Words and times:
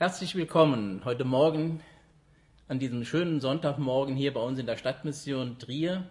Herzlich 0.00 0.36
willkommen 0.36 1.02
heute 1.04 1.24
Morgen 1.24 1.80
an 2.68 2.78
diesem 2.78 3.04
schönen 3.04 3.40
Sonntagmorgen 3.40 4.14
hier 4.14 4.32
bei 4.32 4.38
uns 4.38 4.60
in 4.60 4.66
der 4.66 4.76
Stadtmission 4.76 5.58
Trier 5.58 6.08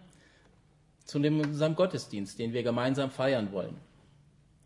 zu 1.06 1.20
unserem 1.20 1.74
Gottesdienst, 1.74 2.38
den 2.38 2.52
wir 2.52 2.64
gemeinsam 2.64 3.12
feiern 3.12 3.54
wollen. 3.54 3.78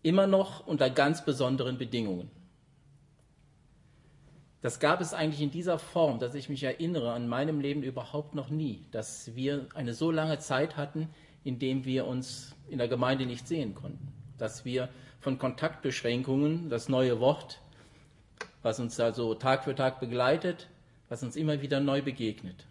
Immer 0.02 0.26
noch 0.26 0.65
unter 0.65 0.89
ganz 0.89 1.23
besonderen 1.23 1.78
Bedingungen. 1.78 2.31
Das 4.63 4.79
gab 4.79 5.01
es 5.01 5.13
eigentlich 5.13 5.44
in 5.44 5.51
dieser 5.51 5.78
Form, 5.78 6.17
dass 6.17 6.33
ich 6.33 6.49
mich 6.49 6.63
erinnere, 6.63 7.13
an 7.13 7.28
meinem 7.28 7.60
Leben 7.60 7.83
überhaupt 7.83 8.33
noch 8.33 8.49
nie, 8.49 8.88
dass 8.90 9.35
wir 9.35 9.67
eine 9.76 9.94
so 9.94 10.10
lange 10.10 10.40
Zeit 10.40 10.78
hatten, 10.78 11.10
in 11.44 11.60
dem 11.60 11.85
wir 11.85 12.08
uns 12.08 12.56
in 12.69 12.79
der 12.79 12.88
Gemeinde 12.88 13.28
nicht 13.28 13.47
sehen 13.47 13.76
konnten, 13.76 14.13
dass 14.40 14.65
wir 14.65 14.90
von 15.19 15.38
Kontaktbeschränkungen, 15.38 16.72
das 16.72 16.90
neue 16.90 17.20
Wort, 17.20 17.62
was 18.62 18.80
uns 18.80 18.95
da 18.95 19.13
so 19.13 19.34
Tag 19.34 19.63
für 19.63 19.75
Tag 19.75 19.99
begleitet, 19.99 20.67
was 21.09 21.23
uns 21.23 21.36
immer 21.36 21.62
wieder 21.62 21.80
neu 21.80 22.02
begegnet. 22.02 22.66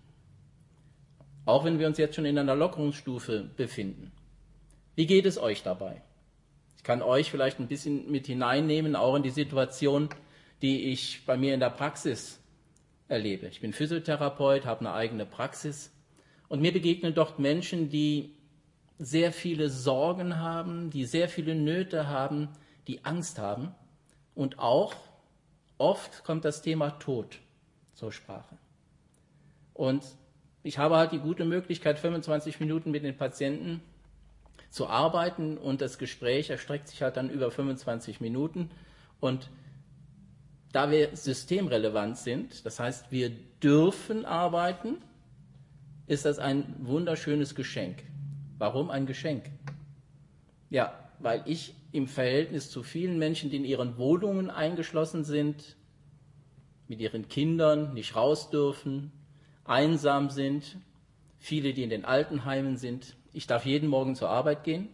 Auch 1.46 1.64
wenn 1.64 1.78
wir 1.78 1.86
uns 1.86 1.98
jetzt 1.98 2.14
schon 2.14 2.26
in 2.26 2.38
einer 2.38 2.54
Lockerungsstufe 2.54 3.50
befinden. 3.56 4.12
Wie 4.94 5.06
geht 5.06 5.26
es 5.26 5.38
euch 5.38 5.62
dabei? 5.62 6.02
Ich 6.76 6.84
kann 6.84 7.02
euch 7.02 7.30
vielleicht 7.30 7.58
ein 7.58 7.68
bisschen 7.68 8.10
mit 8.10 8.26
hineinnehmen, 8.26 8.96
auch 8.96 9.14
in 9.14 9.22
die 9.22 9.30
Situation, 9.30 10.08
die 10.62 10.90
ich 10.92 11.24
bei 11.26 11.36
mir 11.36 11.54
in 11.54 11.60
der 11.60 11.70
Praxis 11.70 12.40
erlebe. 13.08 13.46
Ich 13.48 13.60
bin 13.60 13.72
Physiotherapeut, 13.72 14.64
habe 14.64 14.80
eine 14.80 14.92
eigene 14.92 15.26
Praxis 15.26 15.92
und 16.48 16.60
mir 16.62 16.72
begegnen 16.72 17.14
dort 17.14 17.38
Menschen, 17.38 17.90
die 17.90 18.34
sehr 18.98 19.32
viele 19.32 19.70
Sorgen 19.70 20.38
haben, 20.38 20.90
die 20.90 21.04
sehr 21.04 21.28
viele 21.28 21.54
Nöte 21.54 22.08
haben, 22.08 22.48
die 22.86 23.04
Angst 23.04 23.38
haben 23.38 23.74
und 24.34 24.58
auch 24.58 24.94
oft 25.80 26.24
kommt 26.24 26.44
das 26.44 26.62
Thema 26.62 26.90
Tod 26.90 27.38
zur 27.94 28.12
Sprache. 28.12 28.56
Und 29.74 30.04
ich 30.62 30.78
habe 30.78 30.96
halt 30.96 31.12
die 31.12 31.18
gute 31.18 31.44
Möglichkeit, 31.44 31.98
25 31.98 32.60
Minuten 32.60 32.90
mit 32.90 33.02
den 33.02 33.16
Patienten 33.16 33.82
zu 34.68 34.86
arbeiten 34.86 35.56
und 35.56 35.80
das 35.80 35.98
Gespräch 35.98 36.50
erstreckt 36.50 36.88
sich 36.88 37.02
halt 37.02 37.16
dann 37.16 37.30
über 37.30 37.50
25 37.50 38.20
Minuten. 38.20 38.70
Und 39.20 39.50
da 40.72 40.90
wir 40.90 41.16
systemrelevant 41.16 42.18
sind, 42.18 42.64
das 42.66 42.78
heißt, 42.78 43.10
wir 43.10 43.30
dürfen 43.62 44.24
arbeiten, 44.24 44.98
ist 46.06 46.24
das 46.24 46.38
ein 46.38 46.74
wunderschönes 46.80 47.54
Geschenk. 47.54 48.02
Warum 48.58 48.90
ein 48.90 49.06
Geschenk? 49.06 49.44
Ja, 50.68 50.92
weil 51.18 51.42
ich 51.46 51.74
im 51.92 52.06
Verhältnis 52.06 52.70
zu 52.70 52.82
vielen 52.82 53.18
Menschen, 53.18 53.50
die 53.50 53.56
in 53.56 53.64
ihren 53.64 53.96
Wohnungen 53.98 54.50
eingeschlossen 54.50 55.24
sind, 55.24 55.76
mit 56.90 57.00
ihren 57.00 57.28
Kindern 57.28 57.94
nicht 57.94 58.16
raus 58.16 58.50
dürfen, 58.50 59.12
einsam 59.64 60.28
sind, 60.28 60.76
viele, 61.38 61.72
die 61.72 61.84
in 61.84 61.90
den 61.90 62.04
Altenheimen 62.04 62.76
sind. 62.76 63.16
Ich 63.32 63.46
darf 63.46 63.64
jeden 63.64 63.88
Morgen 63.88 64.16
zur 64.16 64.28
Arbeit 64.28 64.64
gehen, 64.64 64.88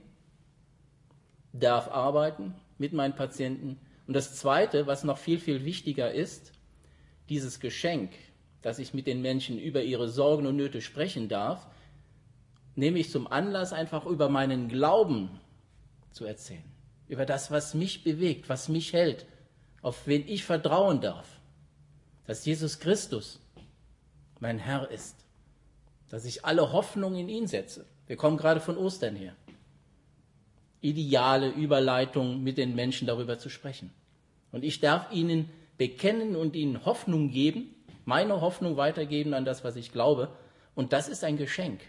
darf 1.53 1.89
arbeiten 1.89 2.55
mit 2.77 2.93
meinen 2.93 3.17
Patienten. 3.17 3.81
Und 4.07 4.15
das 4.15 4.37
Zweite, 4.37 4.87
was 4.87 5.03
noch 5.03 5.17
viel, 5.17 5.39
viel 5.41 5.65
wichtiger 5.65 6.13
ist, 6.13 6.53
dieses 7.31 7.59
Geschenk, 7.59 8.13
dass 8.61 8.79
ich 8.79 8.95
mit 8.95 9.07
den 9.07 9.23
Menschen 9.23 9.59
über 9.59 9.83
ihre 9.83 10.09
Sorgen 10.09 10.47
und 10.47 10.57
Nöte 10.57 10.83
sprechen 10.83 11.29
darf, 11.29 11.67
nehme 12.75 12.99
ich 12.99 13.11
zum 13.11 13.27
Anlass, 13.27 13.73
einfach 13.73 14.05
über 14.05 14.29
meinen 14.29 14.69
Glauben 14.69 15.41
zu 16.13 16.27
erzählen 16.27 16.77
über 17.09 17.27
das, 17.27 17.51
was 17.51 17.75
mich 17.75 18.05
bewegt, 18.05 18.49
was 18.49 18.69
mich 18.69 18.93
hält, 18.93 19.27
auf 19.83 20.07
wen 20.07 20.27
ich 20.27 20.45
vertrauen 20.45 21.01
darf, 21.01 21.36
dass 22.27 22.45
Jesus 22.45 22.79
Christus 22.79 23.41
mein 24.41 24.59
Herr 24.59 24.91
ist, 24.91 25.17
dass 26.11 26.25
ich 26.25 26.45
alle 26.45 26.73
Hoffnung 26.73 27.15
in 27.15 27.29
ihn 27.29 27.47
setze. 27.47 27.87
Wir 28.07 28.17
kommen 28.17 28.37
gerade 28.37 28.61
von 28.61 28.77
Ostern 28.77 29.17
her. 29.17 29.35
Ideale 30.81 31.51
Überleitung, 31.51 32.43
mit 32.43 32.59
den 32.59 32.75
Menschen 32.75 33.07
darüber 33.07 33.39
zu 33.39 33.49
sprechen. 33.49 33.91
Und 34.53 34.65
ich 34.65 34.81
darf 34.81 35.11
ihnen 35.13 35.51
bekennen 35.79 36.37
und 36.37 36.55
ihnen 36.55 36.85
Hoffnung 36.85 37.31
geben, 37.31 37.75
meine 38.05 38.41
Hoffnung 38.41 38.77
weitergeben 38.77 39.35
an 39.35 39.45
das, 39.45 39.65
was 39.65 39.77
ich 39.77 39.93
glaube. 39.93 40.31
Und 40.75 40.93
das 40.93 41.09
ist 41.09 41.25
ein 41.25 41.37
Geschenk. 41.37 41.81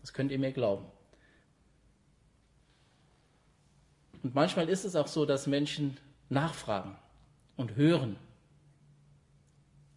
Das 0.00 0.12
könnt 0.12 0.32
ihr 0.32 0.38
mir 0.38 0.52
glauben. 0.52 0.84
Und 4.22 4.34
manchmal 4.34 4.68
ist 4.68 4.84
es 4.84 4.96
auch 4.96 5.06
so, 5.06 5.26
dass 5.26 5.46
Menschen 5.46 5.96
nachfragen 6.28 6.96
und 7.56 7.76
hören 7.76 8.16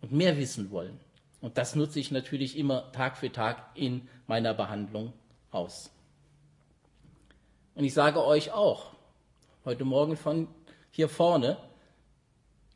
und 0.07 0.15
mehr 0.15 0.37
wissen 0.37 0.71
wollen. 0.71 0.99
Und 1.41 1.57
das 1.57 1.75
nutze 1.75 1.99
ich 1.99 2.11
natürlich 2.11 2.57
immer 2.57 2.91
Tag 2.93 3.17
für 3.17 3.31
Tag 3.31 3.71
in 3.75 4.07
meiner 4.25 4.53
Behandlung 4.53 5.13
aus. 5.51 5.91
Und 7.75 7.83
ich 7.83 7.93
sage 7.93 8.23
euch 8.23 8.51
auch, 8.51 8.93
heute 9.65 9.85
Morgen 9.85 10.15
von 10.15 10.47
hier 10.91 11.09
vorne, 11.09 11.57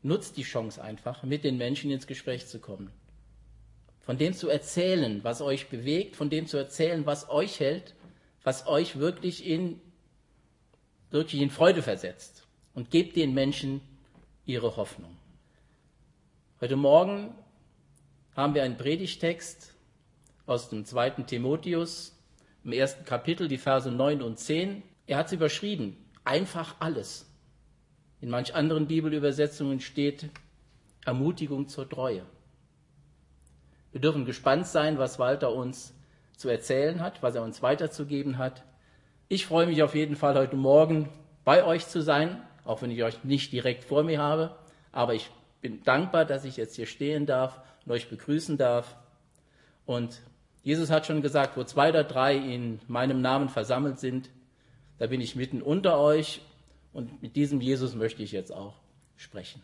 nutzt 0.02 0.36
die 0.36 0.42
Chance 0.42 0.82
einfach, 0.82 1.22
mit 1.22 1.42
den 1.42 1.56
Menschen 1.56 1.90
ins 1.90 2.06
Gespräch 2.06 2.46
zu 2.46 2.60
kommen. 2.60 2.92
Von 4.00 4.18
dem 4.18 4.34
zu 4.34 4.48
erzählen, 4.48 5.24
was 5.24 5.40
euch 5.40 5.68
bewegt, 5.68 6.16
von 6.16 6.28
dem 6.28 6.46
zu 6.46 6.56
erzählen, 6.56 7.06
was 7.06 7.30
euch 7.30 7.60
hält, 7.60 7.94
was 8.42 8.66
euch 8.66 8.98
wirklich 8.98 9.46
in 9.46 9.80
wirklich 11.10 11.40
in 11.40 11.50
Freude 11.50 11.82
versetzt 11.82 12.46
und 12.74 12.90
gebt 12.90 13.16
den 13.16 13.34
Menschen 13.34 13.80
ihre 14.46 14.76
Hoffnung. 14.76 15.16
Heute 16.62 16.76
Morgen 16.76 17.34
haben 18.36 18.54
wir 18.54 18.62
einen 18.62 18.76
Predigtext 18.76 19.74
aus 20.46 20.68
dem 20.68 20.84
zweiten 20.84 21.26
Timotheus 21.26 22.16
im 22.62 22.70
ersten 22.70 23.04
Kapitel, 23.04 23.48
die 23.48 23.58
Verse 23.58 23.90
9 23.90 24.22
und 24.22 24.38
10. 24.38 24.84
Er 25.08 25.16
hat 25.16 25.26
es 25.26 25.32
überschrieben, 25.32 25.96
einfach 26.22 26.76
alles. 26.78 27.28
In 28.20 28.30
manch 28.30 28.54
anderen 28.54 28.86
Bibelübersetzungen 28.86 29.80
steht 29.80 30.30
Ermutigung 31.04 31.66
zur 31.66 31.88
Treue. 31.88 32.22
Wir 33.90 34.00
dürfen 34.00 34.24
gespannt 34.24 34.68
sein, 34.68 34.98
was 34.98 35.18
Walter 35.18 35.52
uns 35.52 35.92
zu 36.36 36.48
erzählen 36.48 37.00
hat, 37.00 37.24
was 37.24 37.34
er 37.34 37.42
uns 37.42 37.60
weiterzugeben 37.64 38.38
hat. 38.38 38.62
Ich 39.28 39.46
freue 39.46 39.66
mich 39.66 39.82
auf 39.82 39.96
jeden 39.96 40.14
Fall 40.14 40.36
heute 40.36 40.54
Morgen 40.54 41.08
bei 41.44 41.64
euch 41.64 41.88
zu 41.88 42.02
sein, 42.02 42.40
auch 42.64 42.82
wenn 42.82 42.92
ich 42.92 43.02
euch 43.02 43.24
nicht 43.24 43.50
direkt 43.50 43.82
vor 43.82 44.04
mir 44.04 44.20
habe. 44.20 44.54
Aber 44.92 45.14
ich 45.14 45.28
bin 45.62 45.82
dankbar, 45.84 46.26
dass 46.26 46.44
ich 46.44 46.58
jetzt 46.58 46.76
hier 46.76 46.86
stehen 46.86 47.24
darf 47.24 47.60
und 47.86 47.92
euch 47.92 48.10
begrüßen 48.10 48.58
darf. 48.58 48.96
Und 49.86 50.20
Jesus 50.62 50.90
hat 50.90 51.06
schon 51.06 51.22
gesagt, 51.22 51.56
wo 51.56 51.64
zwei 51.64 51.88
oder 51.88 52.04
drei 52.04 52.36
in 52.36 52.80
meinem 52.88 53.22
Namen 53.22 53.48
versammelt 53.48 53.98
sind, 53.98 54.28
da 54.98 55.06
bin 55.06 55.20
ich 55.20 55.34
mitten 55.34 55.62
unter 55.62 55.98
euch. 55.98 56.42
Und 56.92 57.22
mit 57.22 57.36
diesem 57.36 57.60
Jesus 57.60 57.94
möchte 57.94 58.22
ich 58.22 58.32
jetzt 58.32 58.52
auch 58.52 58.74
sprechen. 59.16 59.62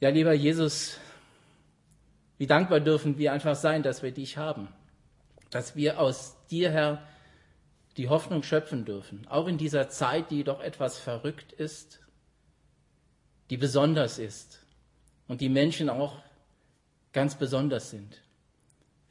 Ja, 0.00 0.08
lieber 0.08 0.32
Jesus, 0.32 0.98
wie 2.38 2.46
dankbar 2.46 2.80
dürfen 2.80 3.18
wir 3.18 3.32
einfach 3.32 3.54
sein, 3.54 3.82
dass 3.82 4.02
wir 4.02 4.10
dich 4.10 4.36
haben. 4.36 4.68
Dass 5.50 5.76
wir 5.76 6.00
aus 6.00 6.36
dir, 6.50 6.70
Herr, 6.70 7.02
die 7.96 8.08
Hoffnung 8.08 8.42
schöpfen 8.42 8.84
dürfen, 8.84 9.26
auch 9.28 9.46
in 9.46 9.58
dieser 9.58 9.88
Zeit, 9.88 10.30
die 10.30 10.44
doch 10.44 10.60
etwas 10.60 10.98
verrückt 10.98 11.52
ist, 11.52 11.99
die 13.50 13.56
besonders 13.56 14.18
ist 14.18 14.60
und 15.26 15.40
die 15.40 15.48
Menschen 15.48 15.90
auch 15.90 16.22
ganz 17.12 17.34
besonders 17.34 17.90
sind. 17.90 18.22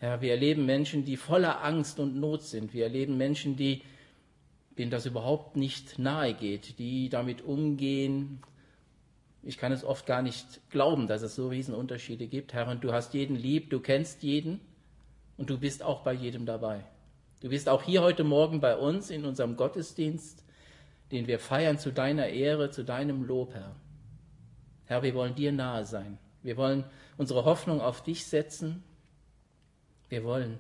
Ja, 0.02 0.22
wir 0.22 0.32
erleben 0.32 0.66
Menschen, 0.66 1.04
die 1.04 1.18
voller 1.18 1.64
Angst 1.64 2.00
und 2.00 2.16
Not 2.16 2.44
sind. 2.44 2.74
Wir 2.74 2.86
erleben 2.86 3.18
Menschen, 3.18 3.58
die, 3.58 3.82
denen 4.78 4.92
das 4.92 5.06
überhaupt 5.06 5.58
nicht 5.58 6.00
nahe 6.00 6.34
geht, 6.34 6.80
die 6.80 7.10
damit 7.10 7.42
umgehen. 7.42 8.42
Ich 9.44 9.58
kann 9.58 9.74
es 9.74 9.84
oft 9.84 10.06
gar 10.06 10.22
nicht 10.22 10.62
glauben, 10.70 11.08
dass 11.08 11.22
es 11.22 11.36
so 11.36 11.50
Riesenunterschiede 11.50 12.28
gibt. 12.28 12.54
Herr, 12.54 12.70
und 12.70 12.82
du 12.82 12.94
hast 12.94 13.14
jeden 13.14 13.36
lieb, 13.36 13.70
du 13.70 13.82
kennst 13.82 14.24
jeden 14.24 14.62
und 15.36 15.50
du 15.50 15.58
bist 15.58 15.84
auch 15.84 16.02
bei 16.02 16.14
jedem 16.14 16.46
dabei. 16.46 16.86
Du 17.42 17.50
bist 17.50 17.68
auch 17.68 17.84
hier 17.84 18.02
heute 18.02 18.24
Morgen 18.24 18.62
bei 18.62 18.78
uns 18.78 19.10
in 19.10 19.26
unserem 19.26 19.58
Gottesdienst, 19.58 20.46
den 21.12 21.28
wir 21.28 21.40
feiern 21.40 21.78
zu 21.78 21.92
deiner 21.92 22.28
Ehre, 22.28 22.72
zu 22.72 22.86
deinem 22.86 23.26
Lob, 23.26 23.54
Herr. 23.54 23.76
Herr, 24.90 25.04
wir 25.04 25.14
wollen 25.14 25.36
dir 25.36 25.52
nahe 25.52 25.86
sein. 25.86 26.18
Wir 26.42 26.58
wollen 26.58 26.84
unsere 27.16 27.46
Hoffnung 27.46 27.80
auf 27.80 28.02
dich 28.02 28.26
setzen. 28.26 28.84
Wir 30.10 30.24
wollen 30.24 30.58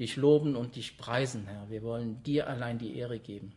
dich 0.00 0.16
loben 0.16 0.56
und 0.56 0.74
dich 0.74 0.98
preisen, 0.98 1.46
Herr. 1.46 1.70
Wir 1.70 1.84
wollen 1.84 2.20
dir 2.24 2.48
allein 2.48 2.78
die 2.78 2.96
Ehre 2.96 3.20
geben. 3.20 3.52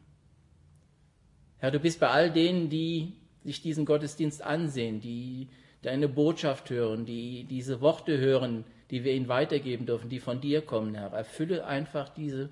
Herr, 1.57 1.71
du 1.71 1.79
bist 1.79 1.99
bei 1.99 2.09
all 2.09 2.31
denen, 2.31 2.69
die 2.69 3.13
sich 3.43 3.63
diesen 3.63 3.83
Gottesdienst 3.83 4.43
ansehen, 4.43 5.01
die 5.01 5.49
deine 5.81 6.07
Botschaft 6.07 6.69
hören, 6.69 7.07
die 7.07 7.45
diese 7.45 7.81
Worte 7.81 8.19
hören, 8.19 8.63
die 8.91 9.03
wir 9.03 9.15
ihnen 9.15 9.27
weitergeben 9.27 9.87
dürfen, 9.87 10.09
die 10.09 10.19
von 10.19 10.39
dir 10.39 10.61
kommen, 10.61 10.93
Herr. 10.93 11.13
Erfülle 11.13 11.65
einfach 11.65 12.09
diese 12.09 12.51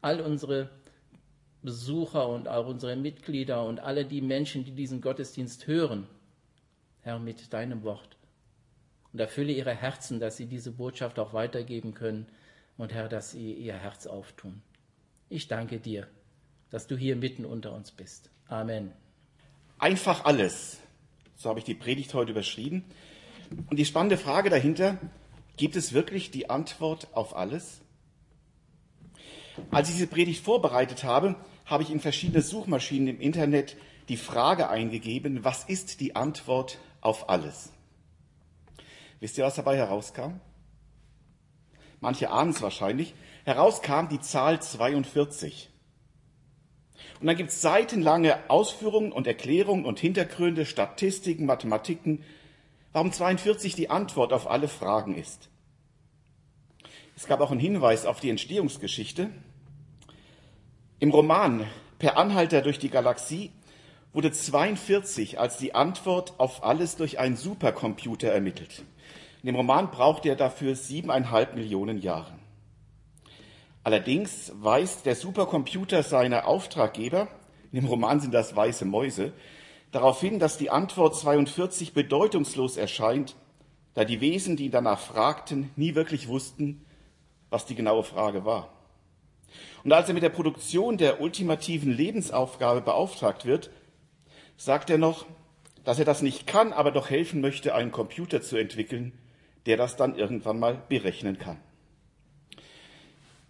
all 0.00 0.22
unsere 0.22 0.70
Besucher 1.60 2.26
und 2.26 2.48
auch 2.48 2.66
unsere 2.66 2.96
Mitglieder 2.96 3.66
und 3.66 3.80
alle 3.80 4.06
die 4.06 4.22
Menschen, 4.22 4.64
die 4.64 4.72
diesen 4.72 5.02
Gottesdienst 5.02 5.66
hören. 5.66 6.06
Herr, 7.02 7.18
mit 7.18 7.52
deinem 7.52 7.82
Wort. 7.82 8.16
Und 9.12 9.20
erfülle 9.20 9.52
ihre 9.52 9.74
Herzen, 9.74 10.20
dass 10.20 10.36
sie 10.36 10.46
diese 10.46 10.72
Botschaft 10.72 11.18
auch 11.18 11.34
weitergeben 11.34 11.94
können 11.94 12.26
und 12.78 12.94
Herr, 12.94 13.08
dass 13.08 13.32
sie 13.32 13.52
ihr 13.52 13.74
Herz 13.74 14.06
auftun. 14.06 14.62
Ich 15.28 15.48
danke 15.48 15.78
dir, 15.78 16.06
dass 16.70 16.86
du 16.86 16.96
hier 16.96 17.16
mitten 17.16 17.44
unter 17.44 17.72
uns 17.72 17.90
bist. 17.90 18.30
Amen. 18.48 18.92
Einfach 19.78 20.24
alles. 20.24 20.78
So 21.36 21.48
habe 21.48 21.58
ich 21.58 21.64
die 21.64 21.74
Predigt 21.74 22.14
heute 22.14 22.30
überschrieben. 22.30 22.84
Und 23.68 23.78
die 23.78 23.84
spannende 23.84 24.16
Frage 24.16 24.48
dahinter, 24.48 24.98
gibt 25.56 25.76
es 25.76 25.92
wirklich 25.92 26.30
die 26.30 26.48
Antwort 26.48 27.08
auf 27.12 27.36
alles? 27.36 27.80
Als 29.70 29.88
ich 29.88 29.96
diese 29.96 30.06
Predigt 30.06 30.42
vorbereitet 30.42 31.04
habe, 31.04 31.36
habe 31.66 31.82
ich 31.82 31.90
in 31.90 32.00
verschiedene 32.00 32.42
Suchmaschinen 32.42 33.08
im 33.08 33.20
Internet 33.20 33.76
die 34.08 34.16
Frage 34.16 34.68
eingegeben, 34.68 35.44
was 35.44 35.64
ist 35.64 36.00
die 36.00 36.16
Antwort 36.16 36.78
auf 37.02 37.28
alles? 37.28 37.70
Wisst 39.20 39.36
ihr, 39.36 39.44
was 39.44 39.54
dabei 39.54 39.76
herauskam? 39.76 40.40
Manche 42.00 42.30
ahnen 42.30 42.50
es 42.50 42.62
wahrscheinlich. 42.62 43.14
Herauskam 43.44 44.08
die 44.08 44.20
Zahl 44.20 44.60
42. 44.60 45.70
Und 47.20 47.26
dann 47.26 47.36
gibt 47.36 47.50
es 47.50 47.60
seitenlange 47.60 48.50
Ausführungen 48.50 49.12
und 49.12 49.26
Erklärungen 49.26 49.84
und 49.84 50.00
Hintergründe, 50.00 50.66
Statistiken, 50.66 51.46
Mathematiken, 51.46 52.24
warum 52.92 53.12
42 53.12 53.74
die 53.74 53.90
Antwort 53.90 54.32
auf 54.32 54.50
alle 54.50 54.66
Fragen 54.66 55.14
ist. 55.16 55.48
Es 57.16 57.26
gab 57.26 57.40
auch 57.40 57.50
einen 57.50 57.60
Hinweis 57.60 58.06
auf 58.06 58.18
die 58.18 58.30
Entstehungsgeschichte. 58.30 59.30
Im 60.98 61.10
Roman 61.10 61.68
Per 62.00 62.16
Anhalter 62.16 62.62
durch 62.62 62.80
die 62.80 62.90
Galaxie 62.90 63.52
wurde 64.12 64.30
42 64.30 65.40
als 65.40 65.56
die 65.56 65.74
Antwort 65.74 66.34
auf 66.38 66.64
alles 66.64 66.96
durch 66.96 67.18
einen 67.18 67.36
Supercomputer 67.36 68.28
ermittelt. 68.28 68.84
In 69.42 69.46
dem 69.46 69.56
Roman 69.56 69.90
braucht 69.90 70.26
er 70.26 70.36
dafür 70.36 70.76
siebeneinhalb 70.76 71.54
Millionen 71.54 71.98
Jahre. 71.98 72.32
Allerdings 73.84 74.52
weist 74.54 75.06
der 75.06 75.16
Supercomputer 75.16 76.02
seine 76.02 76.46
Auftraggeber, 76.46 77.28
in 77.72 77.80
dem 77.80 77.88
Roman 77.88 78.20
sind 78.20 78.32
das 78.32 78.54
weiße 78.54 78.84
Mäuse, 78.84 79.32
darauf 79.90 80.20
hin, 80.20 80.38
dass 80.38 80.58
die 80.58 80.70
Antwort 80.70 81.16
42 81.16 81.92
bedeutungslos 81.92 82.76
erscheint, 82.76 83.34
da 83.94 84.04
die 84.04 84.20
Wesen, 84.20 84.56
die 84.56 84.66
ihn 84.66 84.70
danach 84.70 85.00
fragten, 85.00 85.70
nie 85.74 85.94
wirklich 85.94 86.28
wussten, 86.28 86.84
was 87.50 87.66
die 87.66 87.74
genaue 87.74 88.04
Frage 88.04 88.44
war. 88.44 88.68
Und 89.84 89.92
als 89.92 90.08
er 90.08 90.14
mit 90.14 90.22
der 90.22 90.30
Produktion 90.30 90.96
der 90.96 91.20
ultimativen 91.20 91.92
Lebensaufgabe 91.92 92.80
beauftragt 92.80 93.44
wird, 93.44 93.70
sagt 94.62 94.90
er 94.90 94.98
noch, 94.98 95.26
dass 95.82 95.98
er 95.98 96.04
das 96.04 96.22
nicht 96.22 96.46
kann, 96.46 96.72
aber 96.72 96.92
doch 96.92 97.10
helfen 97.10 97.40
möchte, 97.40 97.74
einen 97.74 97.90
Computer 97.90 98.42
zu 98.42 98.56
entwickeln, 98.56 99.12
der 99.66 99.76
das 99.76 99.96
dann 99.96 100.14
irgendwann 100.14 100.60
mal 100.60 100.80
berechnen 100.88 101.36
kann. 101.36 101.58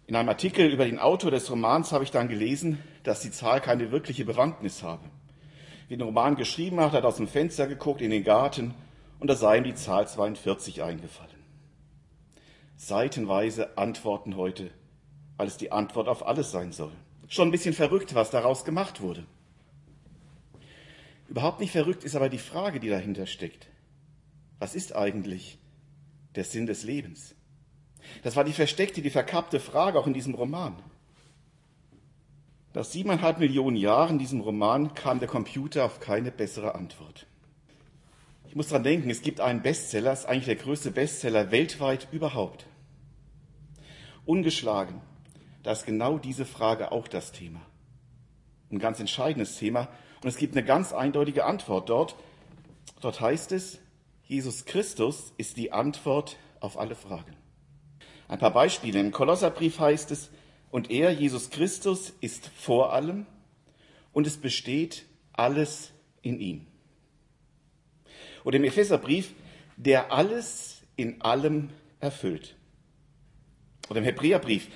In 0.07 0.15
einem 0.15 0.29
Artikel 0.29 0.71
über 0.71 0.85
den 0.85 0.97
Autor 0.97 1.29
des 1.29 1.51
Romans 1.51 1.91
habe 1.91 2.03
ich 2.03 2.09
dann 2.09 2.29
gelesen, 2.29 2.79
dass 3.03 3.21
die 3.21 3.29
Zahl 3.29 3.61
keine 3.61 3.91
wirkliche 3.91 4.25
Bewandtnis 4.25 4.81
habe. 4.81 5.03
Wie 5.87 5.97
den 5.97 6.01
Roman 6.01 6.35
geschrieben 6.35 6.79
hat, 6.79 6.93
hat 6.93 7.03
er 7.03 7.09
aus 7.09 7.17
dem 7.17 7.27
Fenster 7.27 7.67
geguckt 7.67 8.01
in 8.01 8.09
den 8.09 8.23
Garten 8.23 8.73
und 9.19 9.27
da 9.27 9.35
sei 9.35 9.57
ihm 9.57 9.65
die 9.65 9.75
Zahl 9.75 10.07
42 10.07 10.81
eingefallen. 10.81 11.29
Seitenweise 12.75 13.77
Antworten 13.77 14.35
heute, 14.35 14.71
weil 15.37 15.45
es 15.45 15.57
die 15.57 15.71
Antwort 15.71 16.07
auf 16.07 16.25
alles 16.25 16.49
sein 16.49 16.71
soll. 16.71 16.91
Schon 17.27 17.49
ein 17.49 17.51
bisschen 17.51 17.75
verrückt, 17.75 18.15
was 18.15 18.31
daraus 18.31 18.65
gemacht 18.65 18.99
wurde. 18.99 19.27
Überhaupt 21.33 21.61
nicht 21.61 21.71
verrückt 21.71 22.03
ist 22.03 22.15
aber 22.15 22.29
die 22.29 22.37
Frage, 22.37 22.79
die 22.79 22.89
dahinter 22.89 23.25
steckt. 23.25 23.67
Was 24.59 24.75
ist 24.75 24.95
eigentlich 24.95 25.57
der 26.35 26.43
Sinn 26.43 26.67
des 26.67 26.83
Lebens? 26.83 27.33
Das 28.21 28.35
war 28.35 28.43
die 28.43 28.53
versteckte, 28.53 29.01
die 29.01 29.09
verkappte 29.09 29.59
Frage 29.59 29.97
auch 29.97 30.05
in 30.05 30.13
diesem 30.13 30.35
Roman. 30.35 30.75
Nach 32.75 32.83
siebeneinhalb 32.83 33.39
Millionen 33.39 33.77
Jahren 33.77 34.11
in 34.11 34.19
diesem 34.19 34.41
Roman 34.41 34.93
kam 34.93 35.17
der 35.17 35.27
Computer 35.27 35.85
auf 35.85 35.99
keine 35.99 36.29
bessere 36.29 36.75
Antwort. 36.75 37.25
Ich 38.47 38.55
muss 38.55 38.67
dran 38.67 38.83
denken, 38.83 39.09
es 39.09 39.23
gibt 39.23 39.39
einen 39.39 39.63
Bestseller, 39.63 40.13
ist 40.13 40.27
eigentlich 40.27 40.45
der 40.45 40.57
größte 40.57 40.91
Bestseller 40.91 41.49
weltweit 41.49 42.09
überhaupt. 42.11 42.67
Ungeschlagen. 44.27 45.01
Da 45.63 45.71
ist 45.71 45.87
genau 45.87 46.19
diese 46.19 46.45
Frage 46.45 46.91
auch 46.91 47.07
das 47.07 47.31
Thema. 47.31 47.61
Ein 48.71 48.77
ganz 48.77 48.99
entscheidendes 48.99 49.57
Thema. 49.57 49.87
Und 50.23 50.29
es 50.29 50.37
gibt 50.37 50.55
eine 50.55 50.65
ganz 50.65 50.93
eindeutige 50.93 51.43
Antwort 51.43 51.89
dort. 51.89 52.15
Dort 53.01 53.19
heißt 53.19 53.51
es, 53.51 53.79
Jesus 54.23 54.63
Christus 54.63 55.33
ist 55.37 55.57
die 55.57 55.73
Antwort 55.73 56.37
auf 56.61 56.79
alle 56.79 56.95
Fragen. 56.95 57.35
Ein 58.29 58.39
paar 58.39 58.53
Beispiele. 58.53 59.01
Im 59.01 59.11
Kolosserbrief 59.11 59.79
heißt 59.79 60.11
es, 60.11 60.31
und 60.71 60.89
er, 60.89 61.11
Jesus 61.11 61.49
Christus, 61.49 62.13
ist 62.21 62.49
vor 62.55 62.93
allem 62.93 63.25
und 64.13 64.25
es 64.25 64.37
besteht 64.37 65.05
alles 65.33 65.91
in 66.21 66.39
ihm. 66.39 66.67
Oder 68.45 68.57
im 68.57 68.63
Epheserbrief, 68.63 69.33
der 69.75 70.13
alles 70.13 70.81
in 70.95 71.21
allem 71.21 71.69
erfüllt. 71.99 72.55
Oder 73.89 73.99
im 73.99 74.05
Hebräerbrief, 74.05 74.69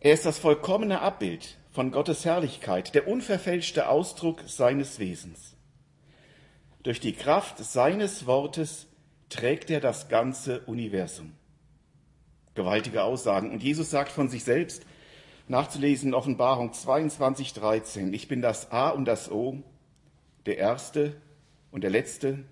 er 0.00 0.14
ist 0.14 0.26
das 0.26 0.38
vollkommene 0.38 1.00
Abbild 1.00 1.58
von 1.72 1.90
Gottes 1.90 2.24
Herrlichkeit, 2.24 2.94
der 2.94 3.08
unverfälschte 3.08 3.88
Ausdruck 3.88 4.42
seines 4.46 4.98
Wesens. 4.98 5.56
Durch 6.82 7.00
die 7.00 7.14
Kraft 7.14 7.58
seines 7.58 8.26
Wortes 8.26 8.86
trägt 9.30 9.70
er 9.70 9.80
das 9.80 10.08
ganze 10.08 10.60
Universum. 10.60 11.32
Gewaltige 12.54 13.02
Aussagen. 13.02 13.50
Und 13.50 13.62
Jesus 13.62 13.90
sagt 13.90 14.12
von 14.12 14.28
sich 14.28 14.44
selbst, 14.44 14.84
nachzulesen 15.48 16.08
in 16.08 16.14
Offenbarung 16.14 16.72
22, 16.72 17.54
13, 17.54 18.12
ich 18.12 18.28
bin 18.28 18.42
das 18.42 18.70
A 18.70 18.90
und 18.90 19.06
das 19.06 19.30
O, 19.30 19.62
der 20.44 20.58
Erste 20.58 21.16
und 21.70 21.82
der 21.82 21.90
Letzte, 21.90 22.44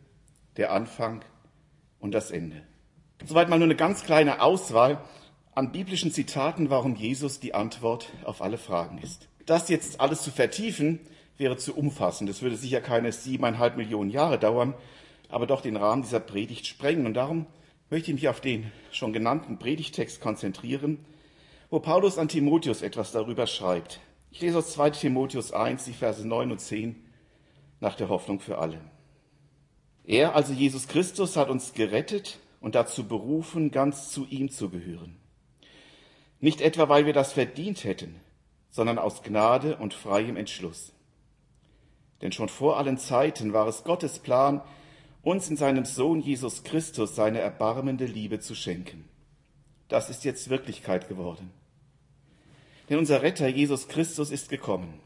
der 0.57 0.73
Anfang 0.73 1.23
und 1.99 2.13
das 2.13 2.31
Ende. 2.31 2.63
Soweit 3.27 3.51
mal 3.51 3.59
nur 3.59 3.67
eine 3.67 3.77
ganz 3.77 4.05
kleine 4.05 4.41
Auswahl 4.41 5.05
an 5.61 5.73
biblischen 5.73 6.11
Zitaten, 6.11 6.71
warum 6.71 6.97
Jesus 6.97 7.39
die 7.39 7.53
Antwort 7.53 8.11
auf 8.25 8.41
alle 8.41 8.57
Fragen 8.57 8.97
ist. 8.97 9.29
Das 9.45 9.69
jetzt 9.69 10.01
alles 10.01 10.23
zu 10.23 10.31
vertiefen, 10.31 11.01
wäre 11.37 11.59
zu 11.59 11.77
umfassend. 11.77 12.31
Es 12.31 12.41
würde 12.41 12.57
sicher 12.57 12.81
keine 12.81 13.13
siebeneinhalb 13.13 13.77
Millionen 13.77 14.09
Jahre 14.09 14.39
dauern, 14.39 14.73
aber 15.29 15.47
doch 15.47 15.61
den 15.61 15.77
Rahmen 15.77 16.03
dieser 16.03 16.19
Predigt 16.19 16.67
sprengen. 16.67 17.05
Und 17.05 17.13
darum 17.13 17.45
möchte 17.91 18.11
ich 18.11 18.15
mich 18.15 18.29
auf 18.31 18.41
den 18.41 18.73
schon 18.91 19.13
genannten 19.13 19.59
Predigtext 19.59 20.23
konzentrieren, 20.23 21.05
wo 21.69 21.79
Paulus 21.79 22.17
an 22.17 22.29
Timotheus 22.29 22.81
etwas 22.81 23.13
darüber 23.13 23.47
schreibt. 23.47 24.01
Ich 24.31 24.41
lese 24.41 24.57
aus 24.57 24.73
2 24.73 24.89
Timotheus 24.91 25.53
1, 25.53 25.85
die 25.85 25.93
Verse 25.93 26.27
9 26.27 26.53
und 26.53 26.61
10 26.63 27.05
nach 27.81 27.97
der 27.97 28.09
Hoffnung 28.09 28.41
für 28.41 28.57
alle. 28.57 28.81
Er, 30.05 30.35
also 30.35 30.55
Jesus 30.55 30.89
Christus, 30.89 31.37
hat 31.37 31.51
uns 31.51 31.75
gerettet 31.75 32.39
und 32.63 32.75
dazu 32.75 33.07
berufen, 33.07 33.71
ganz 33.71 34.11
zu 34.11 34.25
ihm 34.25 34.49
zu 34.49 34.71
gehören. 34.71 35.20
Nicht 36.41 36.61
etwa, 36.61 36.89
weil 36.89 37.07
wir 37.07 37.13
das 37.13 37.33
verdient 37.33 37.85
hätten, 37.85 38.19
sondern 38.71 38.99
aus 38.99 39.23
Gnade 39.23 39.77
und 39.77 39.95
freiem 39.95 40.37
Entschluss. 40.37 40.93
Denn 42.23 42.33
schon 42.33 42.49
vor 42.49 42.79
allen 42.79 42.99
Zeiten 42.99 43.53
war 43.53 43.67
es 43.67 43.85
Gottes 43.85 44.19
Plan, 44.19 44.63
uns 45.23 45.51
in 45.51 45.57
seinem 45.57 45.85
Sohn 45.85 46.21
Jesus 46.21 46.65
Christus 46.65 47.15
seine 47.15 47.41
erbarmende 47.41 48.07
Liebe 48.07 48.41
zu 48.41 48.55
schenken. 48.55 49.05
Das 49.89 50.09
ist 50.09 50.25
jetzt 50.25 50.49
Wirklichkeit 50.49 51.09
geworden. 51.09 51.51
Denn 52.89 52.99
unser 52.99 53.23
Retter 53.23 53.49
Jesus 53.49 53.89
Christus 53.89 54.31
ist 54.31 54.49
gekommen. 54.49 55.01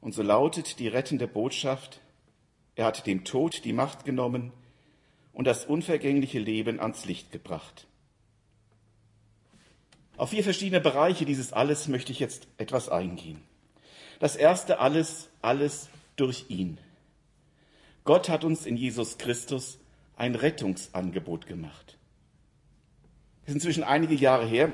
Und 0.00 0.14
so 0.14 0.22
lautet 0.22 0.78
die 0.78 0.88
rettende 0.88 1.26
Botschaft, 1.26 2.00
er 2.76 2.86
hat 2.86 3.06
dem 3.06 3.24
Tod 3.24 3.64
die 3.64 3.72
Macht 3.72 4.04
genommen 4.04 4.52
und 5.32 5.46
das 5.46 5.64
unvergängliche 5.64 6.38
Leben 6.38 6.80
ans 6.80 7.04
Licht 7.04 7.30
gebracht. 7.30 7.86
Auf 10.16 10.30
vier 10.30 10.44
verschiedene 10.44 10.80
Bereiche 10.80 11.24
dieses 11.24 11.52
Alles 11.52 11.88
möchte 11.88 12.12
ich 12.12 12.20
jetzt 12.20 12.46
etwas 12.56 12.88
eingehen. 12.88 13.42
Das 14.20 14.36
erste 14.36 14.78
Alles, 14.78 15.28
alles 15.42 15.88
durch 16.16 16.46
ihn. 16.48 16.78
Gott 18.04 18.28
hat 18.28 18.44
uns 18.44 18.66
in 18.66 18.76
Jesus 18.76 19.18
Christus 19.18 19.78
ein 20.16 20.34
Rettungsangebot 20.34 21.46
gemacht. 21.46 21.98
Es 23.42 23.48
ist 23.48 23.54
inzwischen 23.54 23.82
einige 23.82 24.14
Jahre 24.14 24.46
her, 24.46 24.72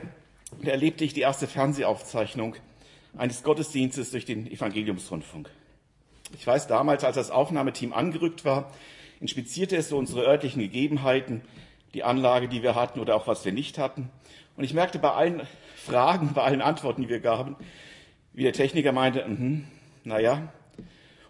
da 0.62 0.70
erlebte 0.70 1.04
ich 1.04 1.14
die 1.14 1.20
erste 1.20 1.46
Fernsehaufzeichnung 1.46 2.56
eines 3.16 3.42
Gottesdienstes 3.42 4.10
durch 4.10 4.24
den 4.24 4.46
Evangeliumsrundfunk. 4.50 5.48
Ich 6.34 6.46
weiß 6.46 6.66
damals, 6.66 7.02
als 7.02 7.16
das 7.16 7.30
Aufnahmeteam 7.30 7.92
angerückt 7.92 8.44
war, 8.44 8.72
inspizierte 9.20 9.76
es 9.76 9.88
so 9.88 9.98
unsere 9.98 10.24
örtlichen 10.24 10.60
Gegebenheiten, 10.60 11.42
die 11.94 12.04
Anlage, 12.04 12.48
die 12.48 12.62
wir 12.62 12.74
hatten 12.74 13.00
oder 13.00 13.16
auch 13.16 13.26
was 13.26 13.44
wir 13.44 13.52
nicht 13.52 13.78
hatten. 13.78 14.10
Und 14.56 14.64
ich 14.64 14.74
merkte 14.74 14.98
bei 14.98 15.12
allen 15.12 15.46
Fragen, 15.76 16.32
bei 16.34 16.42
allen 16.42 16.62
Antworten, 16.62 17.02
die 17.02 17.08
wir 17.08 17.20
gaben, 17.20 17.56
wie 18.32 18.42
der 18.42 18.52
Techniker 18.52 18.92
meinte, 18.92 19.24
-hmm, 19.24 19.62
naja. 20.04 20.52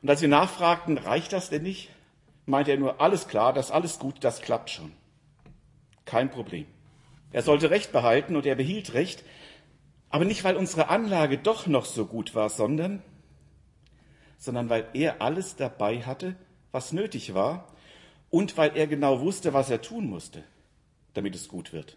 Und 0.03 0.11
als 0.11 0.21
wir 0.21 0.29
nachfragten, 0.29 0.99
reicht 0.99 1.33
das 1.33 1.51
denn 1.51 1.63
nicht? 1.63 1.91
meinte 2.51 2.73
er 2.73 2.79
nur, 2.79 3.01
alles 3.01 3.29
klar, 3.29 3.53
das 3.53 3.71
alles 3.71 3.99
gut, 3.99 4.17
das 4.23 4.43
klappt 4.43 4.71
schon. 4.71 4.93
Kein 6.05 6.31
Problem. 6.31 6.67
Er 7.33 7.43
sollte 7.43 7.71
Recht 7.71 7.93
behalten 7.93 8.37
und 8.37 8.45
er 8.45 8.57
behielt 8.57 8.93
Recht, 8.93 9.25
aber 10.11 10.25
nicht, 10.25 10.43
weil 10.43 10.57
unsere 10.57 10.89
Anlage 10.89 11.39
doch 11.39 11.69
noch 11.69 11.85
so 11.85 12.05
gut 12.05 12.35
war, 12.35 12.51
sondern, 12.51 13.03
sondern 14.39 14.69
weil 14.69 14.89
er 14.93 15.23
alles 15.23 15.55
dabei 15.55 16.03
hatte, 16.03 16.35
was 16.73 16.93
nötig 16.93 17.35
war 17.35 17.69
und 18.31 18.57
weil 18.57 18.77
er 18.77 18.87
genau 18.87 19.21
wusste, 19.21 19.53
was 19.53 19.71
er 19.71 19.83
tun 19.83 20.09
musste, 20.09 20.45
damit 21.15 21.35
es 21.35 21.49
gut 21.49 21.73
wird. 21.73 21.97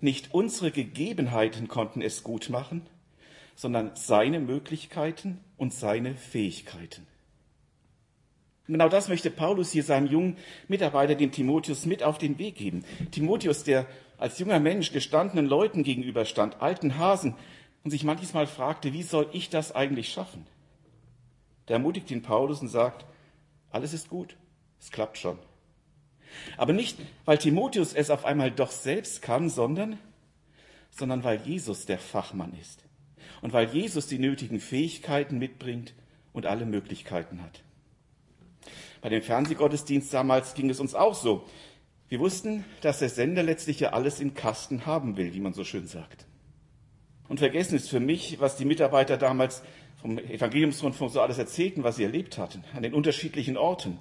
Nicht 0.00 0.34
unsere 0.34 0.70
Gegebenheiten 0.70 1.68
konnten 1.68 2.02
es 2.02 2.22
gut 2.22 2.50
machen, 2.50 2.82
sondern 3.56 3.92
seine 3.94 4.40
Möglichkeiten 4.40 5.40
und 5.56 5.72
seine 5.72 6.14
Fähigkeiten. 6.14 7.06
Genau 8.66 8.88
das 8.88 9.08
möchte 9.08 9.30
Paulus 9.30 9.72
hier 9.72 9.82
seinem 9.82 10.06
jungen 10.06 10.36
Mitarbeiter, 10.68 11.14
dem 11.14 11.32
Timotheus, 11.32 11.84
mit 11.84 12.02
auf 12.02 12.18
den 12.18 12.38
Weg 12.38 12.56
geben. 12.56 12.84
Timotheus, 13.10 13.62
der 13.62 13.86
als 14.16 14.38
junger 14.38 14.58
Mensch 14.58 14.92
gestandenen 14.92 15.46
Leuten 15.46 15.82
gegenüberstand, 15.82 16.60
alten 16.62 16.98
Hasen, 16.98 17.34
und 17.82 17.90
sich 17.90 18.04
manchmal 18.04 18.46
fragte, 18.46 18.94
wie 18.94 19.02
soll 19.02 19.28
ich 19.32 19.50
das 19.50 19.72
eigentlich 19.72 20.10
schaffen? 20.10 20.46
Der 21.68 21.74
ermutigt 21.74 22.10
ihn 22.10 22.22
Paulus 22.22 22.62
und 22.62 22.68
sagt, 22.68 23.04
alles 23.74 23.92
ist 23.92 24.08
gut, 24.08 24.36
es 24.80 24.90
klappt 24.90 25.18
schon. 25.18 25.38
Aber 26.56 26.72
nicht, 26.72 26.96
weil 27.24 27.38
Timotheus 27.38 27.92
es 27.92 28.08
auf 28.08 28.24
einmal 28.24 28.50
doch 28.50 28.70
selbst 28.70 29.20
kann, 29.20 29.50
sondern, 29.50 29.98
sondern 30.90 31.24
weil 31.24 31.40
Jesus 31.42 31.84
der 31.84 31.98
Fachmann 31.98 32.54
ist 32.60 32.84
und 33.42 33.52
weil 33.52 33.68
Jesus 33.68 34.06
die 34.06 34.18
nötigen 34.18 34.60
Fähigkeiten 34.60 35.38
mitbringt 35.38 35.92
und 36.32 36.46
alle 36.46 36.66
Möglichkeiten 36.66 37.42
hat. 37.42 37.62
Bei 39.00 39.08
dem 39.08 39.22
Fernsehgottesdienst 39.22 40.14
damals 40.14 40.54
ging 40.54 40.70
es 40.70 40.80
uns 40.80 40.94
auch 40.94 41.14
so. 41.14 41.44
Wir 42.08 42.20
wussten, 42.20 42.64
dass 42.80 43.00
der 43.00 43.08
Sender 43.08 43.42
letztlich 43.42 43.80
ja 43.80 43.90
alles 43.90 44.20
im 44.20 44.34
Kasten 44.34 44.86
haben 44.86 45.16
will, 45.16 45.34
wie 45.34 45.40
man 45.40 45.52
so 45.52 45.64
schön 45.64 45.86
sagt. 45.86 46.26
Und 47.28 47.38
vergessen 47.38 47.74
ist 47.74 47.90
für 47.90 48.00
mich, 48.00 48.38
was 48.38 48.56
die 48.56 48.66
Mitarbeiter 48.66 49.16
damals 49.16 49.62
vom 50.04 50.18
Evangeliumsrundfunk 50.18 51.12
so 51.12 51.22
alles 51.22 51.38
erzählten, 51.38 51.82
was 51.82 51.96
sie 51.96 52.02
erlebt 52.02 52.36
hatten, 52.36 52.62
an 52.74 52.82
den 52.82 52.92
unterschiedlichen 52.92 53.56
Orten. 53.56 53.96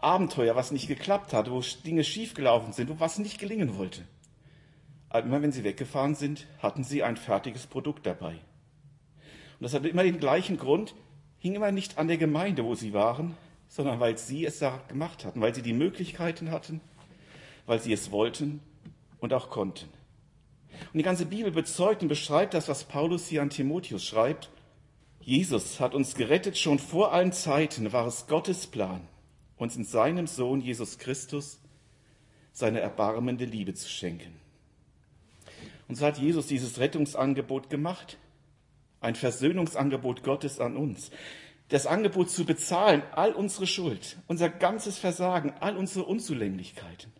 Abenteuer, 0.00 0.56
was 0.56 0.72
nicht 0.72 0.88
geklappt 0.88 1.34
hat, 1.34 1.50
wo 1.50 1.60
Dinge 1.84 2.04
schiefgelaufen 2.04 2.72
sind, 2.72 2.88
wo 2.88 2.98
was 3.00 3.18
nicht 3.18 3.38
gelingen 3.38 3.76
wollte. 3.76 4.00
Aber 5.10 5.26
immer 5.26 5.42
wenn 5.42 5.52
sie 5.52 5.62
weggefahren 5.62 6.14
sind, 6.14 6.46
hatten 6.60 6.84
sie 6.84 7.02
ein 7.02 7.18
fertiges 7.18 7.66
Produkt 7.66 8.06
dabei. 8.06 8.30
Und 8.30 9.60
das 9.60 9.74
hatte 9.74 9.90
immer 9.90 10.04
den 10.04 10.18
gleichen 10.18 10.56
Grund, 10.56 10.94
hing 11.38 11.54
immer 11.54 11.70
nicht 11.70 11.98
an 11.98 12.08
der 12.08 12.16
Gemeinde, 12.16 12.64
wo 12.64 12.74
sie 12.74 12.94
waren, 12.94 13.36
sondern 13.68 14.00
weil 14.00 14.16
sie 14.16 14.46
es 14.46 14.58
da 14.58 14.80
gemacht 14.88 15.26
hatten, 15.26 15.42
weil 15.42 15.54
sie 15.54 15.60
die 15.60 15.74
Möglichkeiten 15.74 16.50
hatten, 16.50 16.80
weil 17.66 17.78
sie 17.78 17.92
es 17.92 18.10
wollten 18.10 18.60
und 19.20 19.34
auch 19.34 19.50
konnten. 19.50 19.90
Und 20.94 20.98
die 20.98 21.04
ganze 21.04 21.26
Bibel 21.26 21.52
bezeugt 21.52 22.00
und 22.00 22.08
beschreibt 22.08 22.54
das, 22.54 22.68
was 22.68 22.84
Paulus 22.84 23.28
hier 23.28 23.42
an 23.42 23.50
Timotheus 23.50 24.02
schreibt. 24.02 24.48
Jesus 25.22 25.80
hat 25.80 25.94
uns 25.94 26.14
gerettet, 26.14 26.58
schon 26.58 26.78
vor 26.78 27.12
allen 27.12 27.32
Zeiten 27.32 27.92
war 27.92 28.06
es 28.06 28.26
Gottes 28.26 28.66
Plan, 28.66 29.06
uns 29.56 29.76
in 29.76 29.84
seinem 29.84 30.26
Sohn 30.26 30.60
Jesus 30.60 30.98
Christus 30.98 31.60
seine 32.52 32.80
erbarmende 32.80 33.44
Liebe 33.44 33.74
zu 33.74 33.88
schenken. 33.88 34.34
Und 35.88 35.96
so 35.96 36.06
hat 36.06 36.18
Jesus 36.18 36.46
dieses 36.46 36.78
Rettungsangebot 36.78 37.70
gemacht, 37.70 38.18
ein 39.00 39.14
Versöhnungsangebot 39.14 40.22
Gottes 40.22 40.60
an 40.60 40.76
uns 40.76 41.10
das 41.72 41.86
Angebot 41.86 42.30
zu 42.30 42.44
bezahlen, 42.44 43.02
all 43.12 43.32
unsere 43.32 43.66
Schuld, 43.66 44.18
unser 44.26 44.50
ganzes 44.50 44.98
Versagen, 44.98 45.54
all 45.60 45.76
unsere 45.76 46.04
Unzulänglichkeiten. 46.04 47.10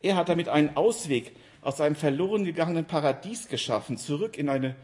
Er 0.00 0.14
hat 0.14 0.28
damit 0.28 0.48
einen 0.48 0.76
Ausweg 0.76 1.32
aus 1.60 1.80
einem 1.80 1.96
verloren 1.96 2.44
gegangenen 2.44 2.84
Paradies 2.84 3.48
geschaffen, 3.48 3.96
zurück 3.96 4.38
in 4.38 4.48
eine 4.48 4.76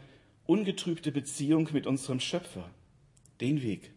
ungetrübte 0.45 1.11
Beziehung 1.11 1.69
mit 1.73 1.87
unserem 1.87 2.19
Schöpfer. 2.19 2.69
Den 3.41 3.61
Weg 3.61 3.91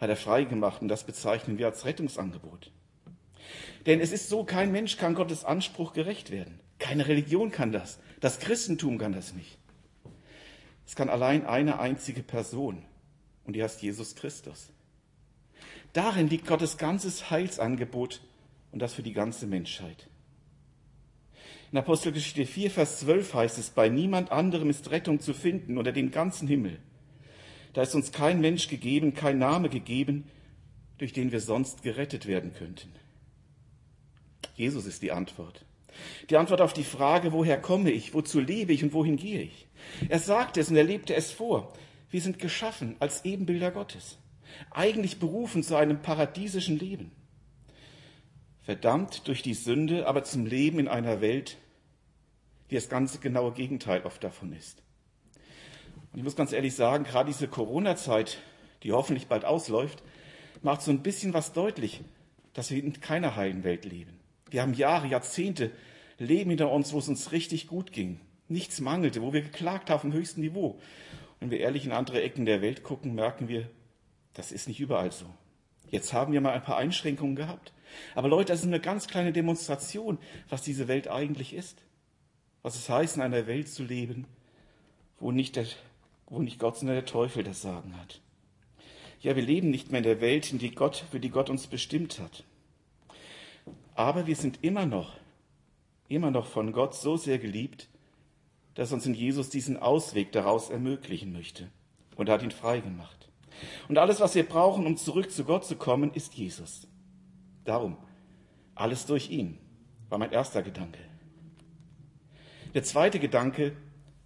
hat 0.00 0.10
er 0.10 0.16
freigemacht 0.16 0.82
und 0.82 0.88
das 0.88 1.04
bezeichnen 1.04 1.58
wir 1.58 1.66
als 1.66 1.84
Rettungsangebot. 1.84 2.72
Denn 3.86 4.00
es 4.00 4.12
ist 4.12 4.28
so, 4.28 4.44
kein 4.44 4.72
Mensch 4.72 4.96
kann 4.96 5.14
Gottes 5.14 5.44
Anspruch 5.44 5.92
gerecht 5.92 6.30
werden. 6.30 6.60
Keine 6.78 7.06
Religion 7.06 7.50
kann 7.50 7.72
das. 7.72 7.98
Das 8.20 8.38
Christentum 8.40 8.98
kann 8.98 9.12
das 9.12 9.34
nicht. 9.34 9.58
Es 10.86 10.96
kann 10.96 11.08
allein 11.08 11.46
eine 11.46 11.78
einzige 11.78 12.22
Person, 12.22 12.82
und 13.44 13.54
die 13.54 13.62
heißt 13.62 13.82
Jesus 13.82 14.14
Christus. 14.14 14.70
Darin 15.92 16.28
liegt 16.28 16.46
Gottes 16.46 16.78
ganzes 16.78 17.30
Heilsangebot 17.30 18.20
und 18.72 18.80
das 18.80 18.94
für 18.94 19.02
die 19.02 19.12
ganze 19.12 19.46
Menschheit. 19.46 20.08
In 21.72 21.78
Apostelgeschichte 21.78 22.44
4, 22.44 22.70
Vers 22.70 23.00
12 23.00 23.32
heißt 23.32 23.56
es, 23.56 23.70
bei 23.70 23.88
niemand 23.88 24.30
anderem 24.30 24.68
ist 24.68 24.90
Rettung 24.90 25.20
zu 25.20 25.32
finden 25.32 25.78
unter 25.78 25.92
dem 25.92 26.10
ganzen 26.10 26.46
Himmel. 26.46 26.78
Da 27.72 27.80
ist 27.80 27.94
uns 27.94 28.12
kein 28.12 28.42
Mensch 28.42 28.68
gegeben, 28.68 29.14
kein 29.14 29.38
Name 29.38 29.70
gegeben, 29.70 30.24
durch 30.98 31.14
den 31.14 31.32
wir 31.32 31.40
sonst 31.40 31.82
gerettet 31.82 32.26
werden 32.26 32.52
könnten. 32.52 32.92
Jesus 34.54 34.84
ist 34.84 35.00
die 35.00 35.12
Antwort. 35.12 35.64
Die 36.28 36.36
Antwort 36.36 36.60
auf 36.60 36.74
die 36.74 36.84
Frage, 36.84 37.32
woher 37.32 37.58
komme 37.58 37.90
ich, 37.90 38.12
wozu 38.12 38.38
lebe 38.38 38.74
ich 38.74 38.84
und 38.84 38.92
wohin 38.92 39.16
gehe 39.16 39.40
ich. 39.40 39.66
Er 40.10 40.18
sagte 40.18 40.60
es 40.60 40.68
und 40.68 40.76
er 40.76 40.84
lebte 40.84 41.14
es 41.14 41.30
vor. 41.30 41.72
Wir 42.10 42.20
sind 42.20 42.38
geschaffen 42.38 42.96
als 42.98 43.24
Ebenbilder 43.24 43.70
Gottes, 43.70 44.18
eigentlich 44.70 45.18
berufen 45.18 45.62
zu 45.62 45.76
einem 45.76 46.02
paradiesischen 46.02 46.78
Leben. 46.78 47.12
Verdammt 48.60 49.26
durch 49.26 49.40
die 49.40 49.54
Sünde, 49.54 50.06
aber 50.06 50.22
zum 50.22 50.44
Leben 50.44 50.78
in 50.78 50.88
einer 50.88 51.22
Welt, 51.22 51.56
die 52.72 52.76
das 52.76 52.88
ganze 52.88 53.18
genaue 53.18 53.52
Gegenteil 53.52 54.02
oft 54.04 54.24
davon 54.24 54.54
ist. 54.54 54.82
Und 56.12 56.18
ich 56.18 56.24
muss 56.24 56.36
ganz 56.36 56.52
ehrlich 56.52 56.74
sagen, 56.74 57.04
gerade 57.04 57.30
diese 57.30 57.46
Corona-Zeit, 57.46 58.38
die 58.82 58.92
hoffentlich 58.92 59.26
bald 59.26 59.44
ausläuft, 59.44 60.02
macht 60.62 60.80
so 60.80 60.90
ein 60.90 61.02
bisschen 61.02 61.34
was 61.34 61.52
deutlich, 61.52 62.00
dass 62.54 62.70
wir 62.70 62.82
in 62.82 62.98
keiner 62.98 63.36
heilen 63.36 63.62
Welt 63.62 63.84
leben. 63.84 64.18
Wir 64.48 64.62
haben 64.62 64.72
Jahre, 64.72 65.06
Jahrzehnte 65.06 65.70
Leben 66.16 66.48
hinter 66.48 66.70
uns, 66.70 66.94
wo 66.94 66.98
es 66.98 67.08
uns 67.08 67.30
richtig 67.30 67.66
gut 67.66 67.92
ging. 67.92 68.20
Nichts 68.48 68.80
mangelte, 68.80 69.20
wo 69.20 69.34
wir 69.34 69.42
geklagt 69.42 69.90
haben 69.90 70.10
dem 70.10 70.16
höchsten 70.16 70.40
Niveau. 70.40 70.78
Wenn 71.40 71.50
wir 71.50 71.60
ehrlich 71.60 71.84
in 71.84 71.92
andere 71.92 72.22
Ecken 72.22 72.46
der 72.46 72.62
Welt 72.62 72.82
gucken, 72.82 73.14
merken 73.14 73.48
wir, 73.48 73.68
das 74.32 74.50
ist 74.50 74.66
nicht 74.66 74.80
überall 74.80 75.12
so. 75.12 75.26
Jetzt 75.90 76.14
haben 76.14 76.32
wir 76.32 76.40
mal 76.40 76.54
ein 76.54 76.62
paar 76.62 76.78
Einschränkungen 76.78 77.36
gehabt. 77.36 77.74
Aber 78.14 78.28
Leute, 78.28 78.52
das 78.52 78.60
ist 78.60 78.66
eine 78.66 78.80
ganz 78.80 79.08
kleine 79.08 79.32
Demonstration, 79.32 80.16
was 80.48 80.62
diese 80.62 80.88
Welt 80.88 81.08
eigentlich 81.08 81.52
ist. 81.52 81.82
Was 82.62 82.76
es 82.76 82.88
heißt, 82.88 83.16
in 83.16 83.22
einer 83.22 83.46
Welt 83.46 83.68
zu 83.68 83.82
leben, 83.82 84.26
wo 85.18 85.32
nicht, 85.32 85.56
der, 85.56 85.66
wo 86.26 86.40
nicht 86.40 86.58
Gott, 86.58 86.78
sondern 86.78 86.96
der 86.96 87.06
Teufel 87.06 87.44
das 87.44 87.62
Sagen 87.62 87.96
hat. 87.96 88.20
Ja, 89.20 89.36
wir 89.36 89.42
leben 89.42 89.70
nicht 89.70 89.90
mehr 89.90 89.98
in 89.98 90.04
der 90.04 90.20
Welt, 90.20 90.52
in 90.52 90.58
die 90.58 90.72
Gott, 90.72 91.04
für 91.10 91.20
die 91.20 91.30
Gott 91.30 91.48
uns 91.48 91.66
bestimmt 91.66 92.18
hat. 92.18 92.44
Aber 93.94 94.26
wir 94.26 94.36
sind 94.36 94.58
immer 94.62 94.86
noch, 94.86 95.14
immer 96.08 96.30
noch 96.30 96.46
von 96.46 96.72
Gott 96.72 96.94
so 96.94 97.16
sehr 97.16 97.38
geliebt, 97.38 97.88
dass 98.74 98.92
uns 98.92 99.06
in 99.06 99.14
Jesus 99.14 99.50
diesen 99.50 99.76
Ausweg 99.76 100.32
daraus 100.32 100.70
ermöglichen 100.70 101.32
möchte. 101.32 101.68
Und 102.16 102.28
er 102.28 102.34
hat 102.34 102.42
ihn 102.42 102.50
frei 102.50 102.80
gemacht. 102.80 103.28
Und 103.88 103.98
alles, 103.98 104.20
was 104.20 104.34
wir 104.34 104.48
brauchen, 104.48 104.86
um 104.86 104.96
zurück 104.96 105.30
zu 105.30 105.44
Gott 105.44 105.64
zu 105.64 105.76
kommen, 105.76 106.12
ist 106.14 106.34
Jesus. 106.34 106.88
Darum, 107.64 107.96
alles 108.74 109.06
durch 109.06 109.30
ihn, 109.30 109.58
war 110.08 110.18
mein 110.18 110.32
erster 110.32 110.62
Gedanke. 110.62 110.98
Der 112.74 112.84
zweite 112.84 113.18
Gedanke, 113.18 113.76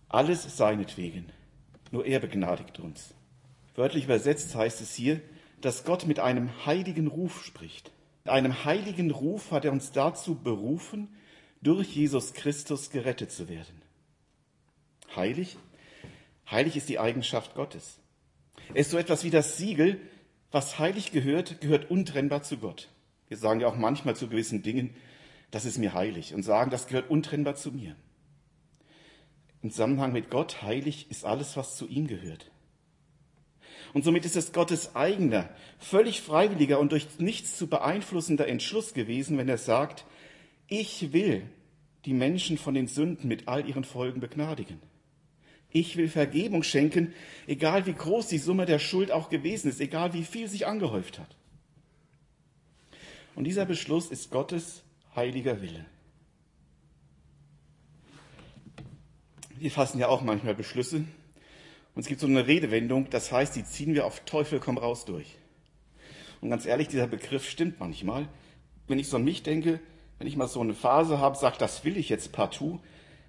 alles 0.08 0.56
seinetwegen. 0.56 1.26
Nur 1.90 2.06
er 2.06 2.20
begnadigt 2.20 2.78
uns. 2.80 3.14
Wörtlich 3.74 4.04
übersetzt 4.04 4.54
heißt 4.54 4.80
es 4.80 4.94
hier, 4.94 5.20
dass 5.60 5.84
Gott 5.84 6.06
mit 6.06 6.20
einem 6.20 6.50
heiligen 6.64 7.06
Ruf 7.06 7.44
spricht. 7.44 7.90
Mit 8.24 8.32
einem 8.32 8.64
heiligen 8.64 9.10
Ruf 9.10 9.50
hat 9.50 9.64
er 9.64 9.72
uns 9.72 9.92
dazu 9.92 10.34
berufen, 10.34 11.08
durch 11.62 11.94
Jesus 11.94 12.34
Christus 12.34 12.90
gerettet 12.90 13.32
zu 13.32 13.48
werden 13.48 13.82
heilig? 15.16 15.56
Heilig 16.48 16.76
ist 16.76 16.88
die 16.88 16.98
Eigenschaft 16.98 17.54
Gottes. 17.54 17.98
Er 18.68 18.76
ist 18.76 18.90
so 18.90 18.98
etwas 18.98 19.24
wie 19.24 19.30
das 19.30 19.56
Siegel, 19.56 20.00
was 20.52 20.78
heilig 20.78 21.10
gehört, 21.10 21.60
gehört 21.60 21.90
untrennbar 21.90 22.42
zu 22.42 22.58
Gott. 22.58 22.88
Wir 23.28 23.36
sagen 23.36 23.60
ja 23.60 23.66
auch 23.66 23.76
manchmal 23.76 24.14
zu 24.14 24.28
gewissen 24.28 24.62
Dingen, 24.62 24.94
das 25.50 25.64
ist 25.64 25.78
mir 25.78 25.94
heilig 25.94 26.34
und 26.34 26.42
sagen, 26.42 26.70
das 26.70 26.86
gehört 26.86 27.10
untrennbar 27.10 27.56
zu 27.56 27.72
mir. 27.72 27.96
Im 29.66 29.72
Zusammenhang 29.72 30.12
mit 30.12 30.30
Gott 30.30 30.62
heilig 30.62 31.10
ist 31.10 31.24
alles, 31.24 31.56
was 31.56 31.74
zu 31.74 31.88
ihm 31.88 32.06
gehört. 32.06 32.52
Und 33.94 34.04
somit 34.04 34.24
ist 34.24 34.36
es 34.36 34.52
Gottes 34.52 34.94
eigener, 34.94 35.50
völlig 35.80 36.20
freiwilliger 36.20 36.78
und 36.78 36.92
durch 36.92 37.18
nichts 37.18 37.56
zu 37.56 37.66
beeinflussender 37.66 38.46
Entschluss 38.46 38.94
gewesen, 38.94 39.38
wenn 39.38 39.48
er 39.48 39.58
sagt, 39.58 40.04
ich 40.68 41.12
will 41.12 41.42
die 42.04 42.12
Menschen 42.12 42.58
von 42.58 42.74
den 42.74 42.86
Sünden 42.86 43.26
mit 43.26 43.48
all 43.48 43.68
ihren 43.68 43.82
Folgen 43.82 44.20
begnadigen. 44.20 44.80
Ich 45.72 45.96
will 45.96 46.08
Vergebung 46.08 46.62
schenken, 46.62 47.12
egal 47.48 47.86
wie 47.86 47.94
groß 47.94 48.28
die 48.28 48.38
Summe 48.38 48.66
der 48.66 48.78
Schuld 48.78 49.10
auch 49.10 49.30
gewesen 49.30 49.68
ist, 49.68 49.80
egal 49.80 50.12
wie 50.12 50.22
viel 50.22 50.46
sich 50.46 50.68
angehäuft 50.68 51.18
hat. 51.18 51.34
Und 53.34 53.42
dieser 53.42 53.64
Beschluss 53.64 54.12
ist 54.12 54.30
Gottes 54.30 54.84
heiliger 55.16 55.60
Wille. 55.60 55.86
Wir 59.58 59.70
fassen 59.70 59.98
ja 59.98 60.08
auch 60.08 60.22
manchmal 60.22 60.54
Beschlüsse. 60.54 60.96
Und 60.96 62.02
es 62.02 62.08
gibt 62.08 62.20
so 62.20 62.26
eine 62.26 62.46
Redewendung, 62.46 63.08
das 63.08 63.32
heißt, 63.32 63.56
die 63.56 63.64
ziehen 63.64 63.94
wir 63.94 64.04
auf 64.04 64.20
Teufel 64.20 64.60
komm 64.60 64.76
raus 64.76 65.06
durch. 65.06 65.38
Und 66.42 66.50
ganz 66.50 66.66
ehrlich, 66.66 66.88
dieser 66.88 67.06
Begriff 67.06 67.48
stimmt 67.48 67.80
manchmal. 67.80 68.28
Wenn 68.86 68.98
ich 68.98 69.08
so 69.08 69.16
an 69.16 69.24
mich 69.24 69.42
denke, 69.42 69.80
wenn 70.18 70.26
ich 70.26 70.36
mal 70.36 70.46
so 70.46 70.60
eine 70.60 70.74
Phase 70.74 71.18
habe, 71.18 71.36
sage, 71.36 71.56
das 71.58 71.84
will 71.84 71.96
ich 71.96 72.10
jetzt 72.10 72.32
partout, 72.32 72.80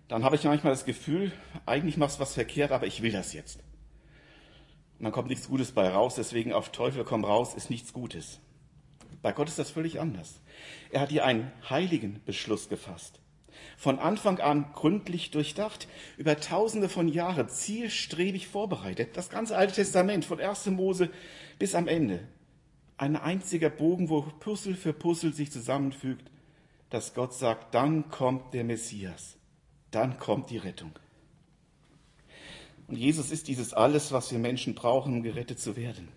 dann 0.09 0.23
habe 0.23 0.35
ich 0.35 0.43
manchmal 0.43 0.73
das 0.73 0.85
Gefühl, 0.85 1.31
eigentlich 1.65 1.97
machst 1.97 2.17
du 2.17 2.21
was 2.21 2.33
verkehrt, 2.33 2.71
aber 2.71 2.87
ich 2.87 3.01
will 3.01 3.11
das 3.11 3.33
jetzt. 3.33 3.59
Und 4.97 5.05
dann 5.05 5.13
kommt 5.13 5.29
nichts 5.29 5.47
Gutes 5.47 5.71
bei 5.71 5.87
raus, 5.89 6.15
deswegen 6.15 6.51
auf 6.51 6.71
Teufel 6.71 7.03
komm 7.03 7.23
raus 7.23 7.53
ist 7.53 7.69
nichts 7.69 7.93
Gutes. 7.93 8.39
Bei 9.21 9.31
Gott 9.31 9.47
ist 9.47 9.59
das 9.59 9.71
völlig 9.71 9.99
anders. 9.99 10.41
Er 10.91 11.01
hat 11.01 11.09
hier 11.09 11.25
einen 11.25 11.51
heiligen 11.69 12.21
Beschluss 12.25 12.69
gefasst. 12.69 13.19
Von 13.77 13.99
Anfang 13.99 14.39
an 14.39 14.71
gründlich 14.73 15.31
durchdacht, 15.31 15.87
über 16.17 16.39
tausende 16.39 16.89
von 16.89 17.07
Jahren 17.07 17.49
zielstrebig 17.49 18.47
vorbereitet. 18.47 19.15
Das 19.15 19.29
ganze 19.29 19.55
Alte 19.55 19.75
Testament 19.75 20.25
von 20.25 20.39
1. 20.39 20.67
Mose 20.67 21.09
bis 21.59 21.75
am 21.75 21.87
Ende. 21.87 22.19
Ein 22.97 23.15
einziger 23.15 23.69
Bogen, 23.69 24.09
wo 24.09 24.21
Puzzle 24.21 24.75
für 24.75 24.93
Puzzle 24.93 25.33
sich 25.33 25.51
zusammenfügt, 25.51 26.31
dass 26.89 27.13
Gott 27.13 27.33
sagt, 27.33 27.75
dann 27.75 28.09
kommt 28.09 28.53
der 28.53 28.63
Messias, 28.63 29.37
dann 29.91 30.17
kommt 30.17 30.49
die 30.49 30.57
Rettung. 30.57 30.91
Und 32.87 32.95
Jesus 32.97 33.31
ist 33.31 33.47
dieses 33.47 33.73
alles, 33.73 34.11
was 34.11 34.31
wir 34.31 34.39
Menschen 34.39 34.73
brauchen, 34.73 35.13
um 35.13 35.23
gerettet 35.23 35.59
zu 35.59 35.75
werden. 35.75 36.07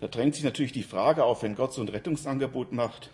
Da 0.00 0.08
drängt 0.08 0.34
sich 0.34 0.44
natürlich 0.44 0.72
die 0.72 0.82
Frage 0.82 1.24
auf, 1.24 1.42
wenn 1.42 1.54
Gott 1.54 1.72
so 1.72 1.82
ein 1.82 1.88
Rettungsangebot 1.88 2.72
macht, 2.72 3.10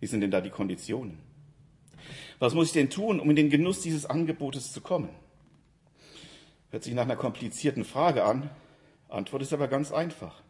wie 0.00 0.06
sind 0.06 0.20
denn 0.20 0.30
da 0.30 0.40
die 0.40 0.50
Konditionen? 0.50 1.18
Was 2.38 2.54
muss 2.54 2.68
ich 2.68 2.72
denn 2.72 2.90
tun, 2.90 3.20
um 3.20 3.30
in 3.30 3.36
den 3.36 3.50
Genuss 3.50 3.80
dieses 3.80 4.06
Angebotes 4.06 4.72
zu 4.72 4.80
kommen? 4.80 5.08
Hört 6.70 6.84
sich 6.84 6.94
nach 6.94 7.02
einer 7.02 7.16
komplizierten 7.16 7.84
Frage 7.84 8.24
an, 8.24 8.50
Antwort 9.08 9.42
ist 9.42 9.52
aber 9.52 9.68
ganz 9.68 9.90
einfach. 9.90 10.42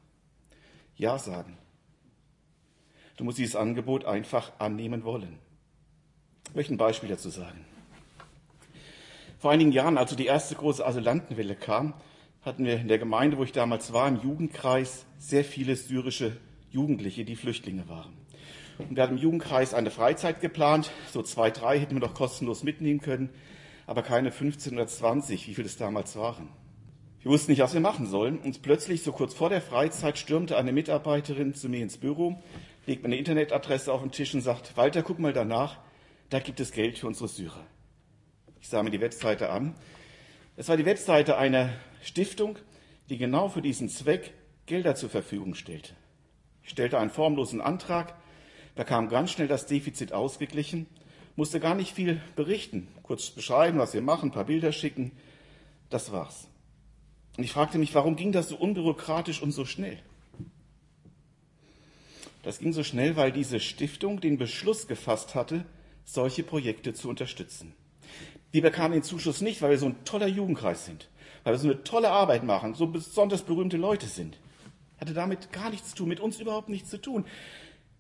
Ja 0.97 1.19
sagen. 1.19 1.57
Du 3.17 3.25
musst 3.25 3.39
dieses 3.39 3.57
Angebot 3.57 4.05
einfach 4.05 4.53
annehmen 4.59 5.05
wollen. 5.05 5.39
Ich 6.49 6.55
möchte 6.55 6.75
ein 6.75 6.79
Beispiel 6.79 7.09
dazu 7.09 7.31
sagen. 7.31 7.65
Vor 9.39 9.53
einigen 9.53 9.71
Jahren, 9.71 9.97
als 9.97 10.15
die 10.17 10.27
erste 10.27 10.57
große 10.57 10.85
Asylantenwelle 10.85 11.55
kam, 11.55 11.95
hatten 12.43 12.65
wir 12.65 12.81
in 12.81 12.89
der 12.89 12.99
Gemeinde, 12.99 13.39
wo 13.39 13.45
ich 13.45 13.53
damals 13.53 13.93
war, 13.93 14.09
im 14.09 14.21
Jugendkreis, 14.21 15.07
sehr 15.19 15.45
viele 15.45 15.77
syrische 15.77 16.37
Jugendliche, 16.71 17.25
die 17.25 17.37
Flüchtlinge 17.37 17.89
waren. 17.89 18.13
Und 18.79 18.97
wir 18.97 19.03
hatten 19.03 19.17
im 19.17 19.23
Jugendkreis 19.23 19.75
eine 19.75 19.91
Freizeit 19.91 20.41
geplant. 20.41 20.91
So 21.13 21.23
zwei, 21.23 21.51
drei 21.51 21.79
hätten 21.79 21.97
wir 21.97 22.01
doch 22.01 22.15
kostenlos 22.15 22.63
mitnehmen 22.63 23.01
können, 23.01 23.31
aber 23.87 24.03
keine 24.03 24.31
15 24.31 24.75
oder 24.75 24.87
20, 24.87 25.49
wie 25.49 25.55
viele 25.55 25.67
es 25.67 25.77
damals 25.77 26.17
waren. 26.17 26.49
Wir 27.21 27.33
wussten 27.33 27.51
nicht, 27.51 27.61
was 27.61 27.75
wir 27.75 27.81
machen 27.81 28.07
sollen. 28.07 28.39
Und 28.39 28.63
plötzlich, 28.63 29.03
so 29.03 29.13
kurz 29.13 29.35
vor 29.35 29.51
der 29.51 29.61
Freizeit, 29.61 30.19
stürmte 30.19 30.57
eine 30.57 30.73
Mitarbeiterin 30.73 31.55
zu 31.55 31.69
mir 31.69 31.83
ins 31.83 31.99
Büro, 31.99 32.41
legt 32.87 33.03
mir 33.03 33.09
eine 33.09 33.17
Internetadresse 33.17 33.93
auf 33.93 34.01
den 34.01 34.13
Tisch 34.13 34.35
und 34.35 34.41
sagt, 34.41 34.77
Walter, 34.77 35.03
guck 35.03 35.19
mal 35.19 35.33
danach, 35.33 35.79
da 36.31 36.39
gibt 36.39 36.61
es 36.61 36.71
Geld 36.71 36.99
für 36.99 37.09
unsere 37.09 37.29
Syrer. 37.29 37.67
Ich 38.61 38.69
sah 38.69 38.83
mir 38.83 38.91
die 38.91 39.01
Webseite 39.01 39.51
an. 39.51 39.75
Es 40.57 40.69
war 40.69 40.77
die 40.77 40.87
Webseite 40.87 41.39
einer 41.39 41.71
Stiftung, 42.03 42.59
die 43.11 43.19
genau 43.19 43.49
für 43.49 43.63
diesen 43.63 43.89
Zweck 43.89 44.33
Gelder 44.67 44.95
zur 44.95 45.11
Verfügung 45.11 45.55
stellte. 45.55 45.95
Ich 46.63 46.71
stellte 46.71 46.99
einen 46.99 47.11
formlosen 47.11 47.61
Antrag, 47.61 48.15
bekam 48.79 49.09
ganz 49.09 49.33
schnell 49.33 49.49
das 49.49 49.67
Defizit 49.67 50.13
ausgeglichen, 50.13 50.87
musste 51.35 51.59
gar 51.59 51.75
nicht 51.75 51.93
viel 51.93 52.23
berichten, 52.37 52.87
kurz 53.03 53.31
beschreiben, 53.31 53.81
was 53.81 53.93
wir 53.93 54.03
machen, 54.03 54.29
ein 54.29 54.33
paar 54.33 54.45
Bilder 54.45 54.71
schicken. 54.71 55.11
Das 55.91 56.13
war's. 56.13 56.47
Und 57.37 57.43
ich 57.43 57.51
fragte 57.51 57.77
mich, 57.77 57.97
warum 57.97 58.15
ging 58.15 58.31
das 58.31 58.51
so 58.51 58.57
unbürokratisch 58.57 59.43
und 59.43 59.51
so 59.51 59.65
schnell? 59.65 59.99
Das 62.45 62.61
ging 62.61 62.73
so 62.73 62.85
schnell, 62.85 63.17
weil 63.17 63.33
diese 63.33 63.59
Stiftung 63.59 64.21
den 64.21 64.39
Beschluss 64.39 64.87
gefasst 64.87 65.35
hatte, 65.35 65.65
solche 66.05 66.45
Projekte 66.45 66.95
zu 66.95 67.09
unterstützen. 67.09 67.75
Die 68.53 68.61
bekamen 68.61 68.93
den 68.93 69.03
Zuschuss 69.03 69.41
nicht, 69.41 69.61
weil 69.61 69.71
wir 69.71 69.79
so 69.79 69.87
ein 69.87 70.05
toller 70.05 70.29
Jugendkreis 70.29 70.87
sind, 70.87 71.09
weil 71.43 71.55
wir 71.55 71.59
so 71.59 71.69
eine 71.69 71.83
tolle 71.83 72.11
Arbeit 72.11 72.45
machen, 72.45 72.75
so 72.75 72.87
besonders 72.87 73.43
berühmte 73.43 73.77
Leute 73.77 74.07
sind. 74.07 74.39
Hatte 75.01 75.15
damit 75.15 75.51
gar 75.51 75.71
nichts 75.71 75.91
zu 75.91 75.97
tun, 75.97 76.09
mit 76.09 76.21
uns 76.21 76.39
überhaupt 76.39 76.69
nichts 76.69 76.91
zu 76.91 76.99
tun. 76.99 77.25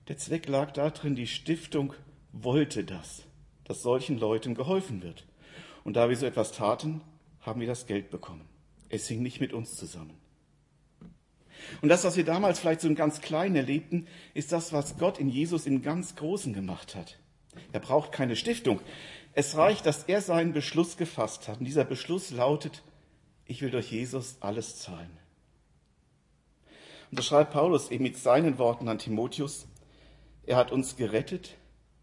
Der 0.09 0.16
Zweck 0.16 0.49
lag 0.49 0.73
darin, 0.73 1.14
die 1.14 1.27
Stiftung 1.27 1.92
wollte 2.33 2.83
das, 2.85 3.25
dass 3.64 3.83
solchen 3.83 4.18
Leuten 4.18 4.55
geholfen 4.55 5.03
wird. 5.03 5.27
Und 5.85 5.94
da 5.97 6.09
wir 6.09 6.16
so 6.16 6.27
etwas 6.27 6.53
taten, 6.53 7.03
haben 7.40 7.61
wir 7.61 7.66
das 7.66 7.87
Geld 7.87 8.11
bekommen. 8.11 8.49
Es 8.88 9.07
hing 9.09 9.23
nicht 9.23 9.40
mit 9.40 9.53
uns 9.53 9.77
zusammen. 9.77 10.18
Und 11.83 11.90
das, 11.90 12.05
was 12.05 12.16
wir 12.16 12.25
damals 12.25 12.59
vielleicht 12.59 12.81
so 12.81 12.88
im 12.88 12.94
ganz 12.94 13.21
Kleinen 13.21 13.57
erlebten, 13.57 14.07
ist 14.33 14.53
das, 14.53 14.73
was 14.73 14.97
Gott 14.97 15.18
in 15.18 15.29
Jesus 15.29 15.66
im 15.66 15.83
ganz 15.83 16.16
Großen 16.16 16.55
gemacht 16.55 16.94
hat. 16.94 17.18
Er 17.73 17.81
braucht 17.81 18.12
keine 18.12 18.37
Stiftung. 18.37 18.81
Es 19.35 19.57
reicht, 19.57 19.85
dass 19.85 20.05
er 20.05 20.23
seinen 20.23 20.53
Beschluss 20.53 20.97
gefasst 20.97 21.49
hat. 21.49 21.59
Und 21.59 21.66
dieser 21.66 21.85
Beschluss 21.85 22.31
lautet, 22.31 22.83
ich 23.44 23.61
will 23.61 23.71
durch 23.71 23.90
Jesus 23.90 24.37
alles 24.40 24.79
zahlen. 24.79 25.11
Und 27.11 27.16
so 27.16 27.23
schreibt 27.23 27.53
Paulus 27.53 27.90
eben 27.90 28.05
mit 28.05 28.16
seinen 28.16 28.59
Worten 28.59 28.88
an 28.88 28.99
Timotheus, 28.99 29.67
er 30.48 30.56
hat 30.56 30.72
uns 30.72 30.96
gerettet, 30.96 31.56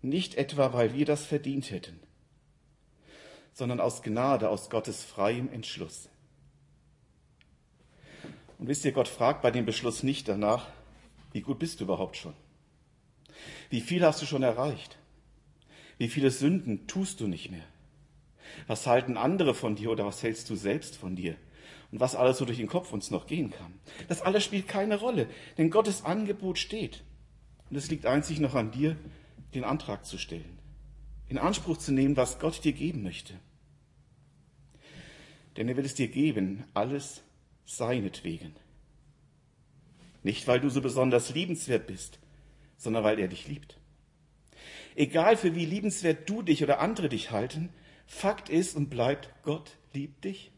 nicht 0.03 0.35
etwa, 0.35 0.71
weil 0.71 0.93
wir 0.93 1.05
das 1.05 1.25
verdient 1.25 1.71
hätten, 1.71 1.99
sondern 3.53 3.79
aus 3.79 4.03
Gnade, 4.03 4.49
aus 4.49 4.69
Gottes 4.69 5.03
freiem 5.03 5.51
Entschluss. 5.51 6.09
Und 8.59 8.67
wisst 8.67 8.85
ihr, 8.85 8.91
Gott 8.91 9.07
fragt 9.07 9.41
bei 9.41 9.49
dem 9.49 9.65
Beschluss 9.65 10.03
nicht 10.03 10.27
danach, 10.27 10.67
wie 11.33 11.41
gut 11.41 11.57
bist 11.57 11.79
du 11.79 11.85
überhaupt 11.85 12.17
schon? 12.17 12.33
Wie 13.69 13.81
viel 13.81 14.05
hast 14.05 14.21
du 14.21 14.27
schon 14.27 14.43
erreicht? 14.43 14.97
Wie 15.97 16.07
viele 16.07 16.29
Sünden 16.29 16.85
tust 16.85 17.19
du 17.19 17.27
nicht 17.27 17.49
mehr? 17.49 17.65
Was 18.67 18.85
halten 18.85 19.17
andere 19.17 19.55
von 19.55 19.75
dir 19.75 19.89
oder 19.89 20.05
was 20.05 20.21
hältst 20.21 20.49
du 20.51 20.55
selbst 20.55 20.97
von 20.97 21.15
dir? 21.15 21.35
Und 21.91 21.99
was 21.99 22.15
alles 22.15 22.37
so 22.37 22.45
durch 22.45 22.59
den 22.59 22.67
Kopf 22.67 22.93
uns 22.93 23.09
noch 23.09 23.25
gehen 23.25 23.49
kann. 23.49 23.73
Das 24.07 24.21
alles 24.21 24.43
spielt 24.43 24.67
keine 24.67 24.99
Rolle, 24.99 25.27
denn 25.57 25.71
Gottes 25.71 26.05
Angebot 26.05 26.59
steht. 26.59 27.03
Und 27.69 27.77
es 27.77 27.89
liegt 27.89 28.05
einzig 28.05 28.39
noch 28.39 28.55
an 28.55 28.71
dir, 28.71 28.95
den 29.53 29.63
Antrag 29.63 30.05
zu 30.05 30.17
stellen, 30.17 30.57
in 31.27 31.37
Anspruch 31.37 31.77
zu 31.77 31.91
nehmen, 31.91 32.17
was 32.17 32.39
Gott 32.39 32.63
dir 32.63 32.73
geben 32.73 33.03
möchte. 33.03 33.33
Denn 35.57 35.69
er 35.69 35.77
will 35.77 35.85
es 35.85 35.95
dir 35.95 36.07
geben, 36.09 36.65
alles 36.73 37.21
seinetwegen. 37.65 38.55
Nicht, 40.23 40.47
weil 40.47 40.59
du 40.59 40.69
so 40.69 40.81
besonders 40.81 41.33
liebenswert 41.33 41.87
bist, 41.87 42.19
sondern 42.77 43.03
weil 43.03 43.19
er 43.19 43.27
dich 43.27 43.47
liebt. 43.47 43.77
Egal 44.95 45.37
für 45.37 45.55
wie 45.55 45.65
liebenswert 45.65 46.29
du 46.29 46.41
dich 46.41 46.63
oder 46.63 46.79
andere 46.79 47.09
dich 47.09 47.31
halten, 47.31 47.69
Fakt 48.07 48.49
ist 48.49 48.75
und 48.75 48.89
bleibt, 48.89 49.29
Gott 49.43 49.71
liebt 49.93 50.23
dich. 50.23 50.51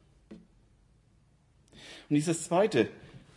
Und 2.10 2.16
dieses 2.16 2.44
zweite, 2.44 2.90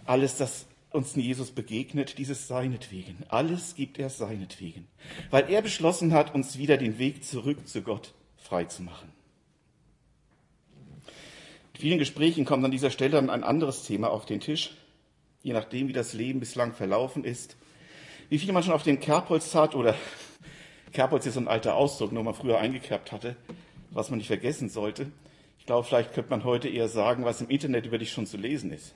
alles, 0.04 0.37
das 0.37 0.66
uns 0.90 1.14
Jesus 1.14 1.50
begegnet, 1.53 2.18
dieses 2.18 2.48
seinetwegen. 2.48 3.18
Alles 3.29 3.74
gibt 3.74 3.98
er 3.98 4.11
seinetwegen. 4.11 4.87
Weil 5.31 5.50
er 5.50 5.62
beschlossen 5.62 6.12
hat, 6.12 6.35
uns 6.35 6.59
wieder 6.59 6.76
den 6.76 6.98
Weg 6.98 7.24
zurück 7.24 7.66
zu 7.66 7.83
Gott 7.83 8.12
frei 8.37 8.64
zu 8.64 8.83
machen. 8.83 9.12
In 11.74 11.81
vielen 11.81 11.98
Gesprächen 11.98 12.44
kommt 12.44 12.64
an 12.64 12.70
dieser 12.70 12.90
Stelle 12.90 13.12
dann 13.12 13.31
ein 13.31 13.44
anderes 13.44 13.85
Thema 13.85 14.11
auf 14.11 14.26
den 14.26 14.40
Tisch, 14.40 14.72
je 15.42 15.53
nachdem, 15.53 15.88
wie 15.88 15.92
das 15.92 16.12
Leben 16.12 16.40
bislang 16.40 16.74
verlaufen 16.74 17.24
ist. 17.24 17.57
Wie 18.29 18.38
viel 18.38 18.53
man 18.53 18.62
schon 18.62 18.74
auf 18.74 18.83
den 18.83 19.00
Kerbholz 19.00 19.55
hat 19.55 19.74
oder 19.74 19.94
Kerbholz 20.92 21.26
ist 21.26 21.35
so 21.35 21.40
ein 21.40 21.48
alter 21.48 21.76
Ausdruck, 21.76 22.12
nur 22.12 22.24
man 22.24 22.35
früher 22.35 22.59
eingekerbt 22.59 23.12
hatte, 23.12 23.37
was 23.90 24.11
man 24.11 24.18
nicht 24.18 24.26
vergessen 24.26 24.68
sollte. 24.68 25.07
Ich 25.59 25.66
glaube, 25.66 25.87
vielleicht 25.87 26.12
könnte 26.12 26.31
man 26.31 26.44
heute 26.44 26.68
eher 26.68 26.88
sagen, 26.88 27.24
was 27.24 27.40
im 27.40 27.48
Internet 27.48 27.87
über 27.87 27.98
dich 27.98 28.11
schon 28.11 28.26
zu 28.26 28.37
lesen 28.37 28.72
ist. 28.72 28.94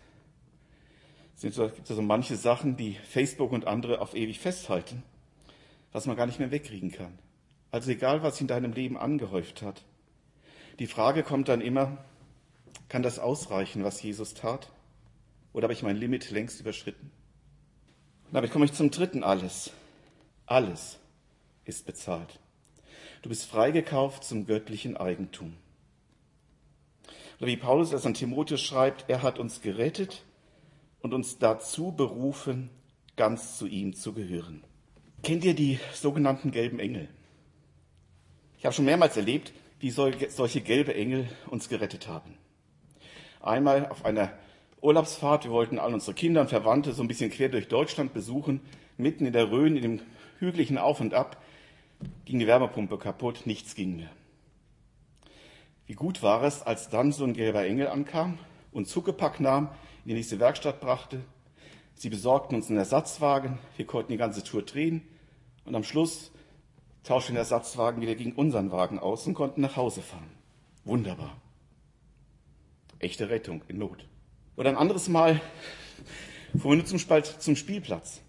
Es 1.37 1.43
gibt 1.43 1.87
so 1.87 2.03
manche 2.03 2.37
Sachen, 2.37 2.77
die 2.77 2.95
Facebook 2.95 3.53
und 3.53 3.67
andere 3.67 4.01
auf 4.01 4.15
ewig 4.15 4.39
festhalten, 4.39 5.03
was 5.93 6.07
man 6.07 6.17
gar 6.17 6.27
nicht 6.27 6.39
mehr 6.39 6.51
wegkriegen 6.51 6.93
kann. 6.93 7.19
Also 7.71 7.91
egal, 7.91 8.23
was 8.23 8.41
in 8.41 8.47
deinem 8.47 8.73
Leben 8.73 8.97
angehäuft 8.97 9.63
hat. 9.63 9.83
Die 10.79 10.87
Frage 10.87 11.23
kommt 11.23 11.49
dann 11.49 11.61
immer, 11.61 12.05
kann 12.89 13.03
das 13.03 13.19
ausreichen, 13.19 13.85
was 13.85 14.01
Jesus 14.01 14.35
tat? 14.35 14.71
Oder 15.53 15.65
habe 15.65 15.73
ich 15.73 15.83
mein 15.83 15.97
Limit 15.97 16.31
längst 16.31 16.61
überschritten? 16.61 17.11
Und 18.27 18.35
damit 18.35 18.53
komme 18.53 18.65
ich 18.65 18.73
zum 18.73 18.91
dritten 18.91 19.25
alles. 19.25 19.73
Alles 20.47 20.99
ist 21.65 21.87
bezahlt. 21.87 22.39
Du 23.23 23.29
bist 23.29 23.47
freigekauft 23.47 24.25
zum 24.25 24.47
göttlichen 24.47 24.97
Eigentum. 24.97 25.55
Oder 27.39 27.49
wie 27.49 27.57
Paulus 27.57 27.93
es 27.93 28.07
an 28.07 28.15
Timotheus 28.15 28.63
schreibt, 28.63 29.07
er 29.09 29.23
hat 29.23 29.39
uns 29.39 29.63
gerettet 29.63 30.23
und 31.05 31.13
uns 31.13 31.39
dazu 31.39 31.93
berufen, 31.93 32.71
ganz 33.15 33.59
zu 33.59 33.67
ihm 33.67 33.93
zu 33.93 34.15
gehören. 34.15 34.65
Kennt 35.23 35.45
ihr 35.45 35.53
die 35.53 35.79
sogenannten 35.93 36.51
gelben 36.51 36.79
Engel? 36.79 37.11
Ich 38.57 38.65
habe 38.65 38.75
schon 38.75 38.87
mehrmals 38.87 39.15
erlebt, 39.19 39.53
wie 39.81 39.91
solche 39.91 40.63
gelbe 40.63 40.95
Engel 40.95 41.29
uns 41.51 41.69
gerettet 41.69 42.09
haben. 42.09 42.39
Einmal 43.43 43.87
auf 43.91 44.07
einer 44.07 44.33
Urlaubsfahrt, 44.81 45.45
wir 45.45 45.51
wollten 45.51 45.79
all 45.79 45.93
unsere 45.93 46.15
Kinder 46.15 46.41
und 46.41 46.49
Verwandte 46.49 46.95
so 46.95 47.03
ein 47.03 47.09
bisschen 47.09 47.31
quer 47.31 47.51
durch 47.51 47.69
Deutschland 47.69 48.15
besuchen, 48.15 48.63
mitten 48.97 49.27
in 49.27 49.35
der 49.35 49.51
Rhön, 49.51 49.77
in 49.77 49.83
dem 49.83 50.01
hügeligen 50.39 50.79
Auf 50.79 51.03
und 51.03 51.13
Ab, 51.13 51.43
ging 52.25 52.39
die 52.39 52.47
Wärmepumpe 52.47 52.97
kaputt, 52.97 53.43
nichts 53.45 53.75
ging 53.75 53.97
mehr. 53.97 54.11
Wie 55.87 55.97
gut 55.97 56.23
war 56.23 56.43
es, 56.45 56.63
als 56.63 56.89
dann 56.89 57.13
so 57.13 57.25
ein 57.25 57.35
gelber 57.35 57.63
Engel 57.63 57.89
ankam 57.89 58.39
und 58.73 58.89
Zuckepack 58.89 59.39
nahm, 59.39 59.69
in 60.05 60.11
die 60.11 60.15
nächste 60.15 60.39
Werkstatt 60.39 60.81
brachte. 60.81 61.23
Sie 61.95 62.11
besorgten 62.11 62.57
uns 62.57 62.69
einen 62.69 62.79
Ersatzwagen, 62.79 63.59
wir 63.77 63.87
konnten 63.87 64.13
die 64.13 64.19
ganze 64.19 64.45
Tour 64.45 64.63
drehen 64.63 65.03
und 65.65 65.75
am 65.75 65.83
Schluss 65.83 66.31
tauschten 67.05 67.35
den 67.35 67.39
Ersatzwagen 67.39 68.03
wieder 68.03 68.15
gegen 68.15 68.33
unseren 68.33 68.71
Wagen 68.71 68.99
aus 68.99 69.27
und 69.27 69.35
konnten 69.35 69.63
nach 69.63 69.77
Hause 69.77 70.03
fahren. 70.03 70.31
Wunderbar. 70.85 71.41
Echte 72.99 73.31
Rettung 73.31 73.63
in 73.69 73.79
Not. 73.79 74.07
Oder 74.57 74.71
ein 74.71 74.77
anderes 74.77 75.09
Mal 75.09 75.41
fuhren 76.59 76.81
wir 76.81 76.85
zum, 76.85 76.99
Spalt, 76.99 77.27
zum 77.27 77.57
Spielplatz. 77.57 78.21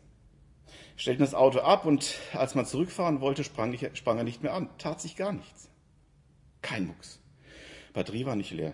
Stellten 0.95 1.23
das 1.23 1.33
Auto 1.33 1.59
ab 1.59 1.85
und 1.85 2.15
als 2.33 2.55
man 2.55 2.65
zurückfahren 2.65 3.19
wollte, 3.19 3.43
sprang, 3.43 3.73
ich, 3.73 3.85
sprang 3.95 4.17
er 4.17 4.23
nicht 4.23 4.43
mehr 4.43 4.53
an. 4.53 4.69
Tat 4.77 5.01
sich 5.01 5.17
gar 5.17 5.33
nichts. 5.33 5.69
Kein 6.61 6.87
Mucks. 6.87 7.19
Batterie 7.91 8.25
war 8.25 8.37
nicht 8.37 8.51
leer. 8.51 8.73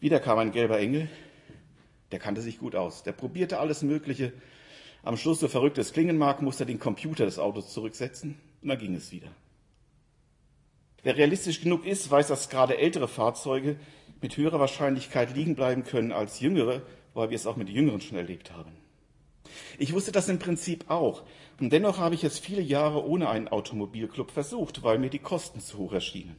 Wieder 0.00 0.20
kam 0.20 0.38
ein 0.38 0.52
gelber 0.52 0.78
Engel. 0.78 1.10
Der 2.12 2.18
kannte 2.18 2.40
sich 2.40 2.58
gut 2.58 2.74
aus. 2.74 3.02
Der 3.02 3.12
probierte 3.12 3.58
alles 3.58 3.82
Mögliche. 3.82 4.32
Am 5.02 5.16
Schluss, 5.16 5.40
so 5.40 5.48
verrückt 5.48 5.78
es 5.78 5.92
klingen 5.92 6.18
mag, 6.18 6.42
musste 6.42 6.64
er 6.64 6.66
den 6.66 6.78
Computer 6.78 7.24
des 7.24 7.38
Autos 7.38 7.72
zurücksetzen. 7.72 8.38
Und 8.62 8.68
dann 8.68 8.78
ging 8.78 8.94
es 8.94 9.12
wieder. 9.12 9.28
Wer 11.02 11.16
realistisch 11.16 11.60
genug 11.60 11.86
ist, 11.86 12.10
weiß, 12.10 12.28
dass 12.28 12.48
gerade 12.48 12.78
ältere 12.78 13.08
Fahrzeuge 13.08 13.76
mit 14.20 14.36
höherer 14.36 14.58
Wahrscheinlichkeit 14.58 15.34
liegen 15.36 15.54
bleiben 15.54 15.84
können 15.84 16.12
als 16.12 16.40
jüngere, 16.40 16.82
weil 17.14 17.30
wir 17.30 17.36
es 17.36 17.46
auch 17.46 17.56
mit 17.56 17.68
jüngeren 17.68 18.00
schon 18.00 18.18
erlebt 18.18 18.52
haben. 18.52 18.72
Ich 19.78 19.92
wusste 19.92 20.12
das 20.12 20.28
im 20.28 20.38
Prinzip 20.38 20.90
auch. 20.90 21.22
Und 21.60 21.72
dennoch 21.72 21.98
habe 21.98 22.14
ich 22.14 22.24
es 22.24 22.38
viele 22.38 22.62
Jahre 22.62 23.06
ohne 23.06 23.28
einen 23.28 23.48
Automobilclub 23.48 24.30
versucht, 24.30 24.82
weil 24.82 24.98
mir 24.98 25.10
die 25.10 25.18
Kosten 25.18 25.60
zu 25.60 25.78
hoch 25.78 25.92
erschienen. 25.92 26.36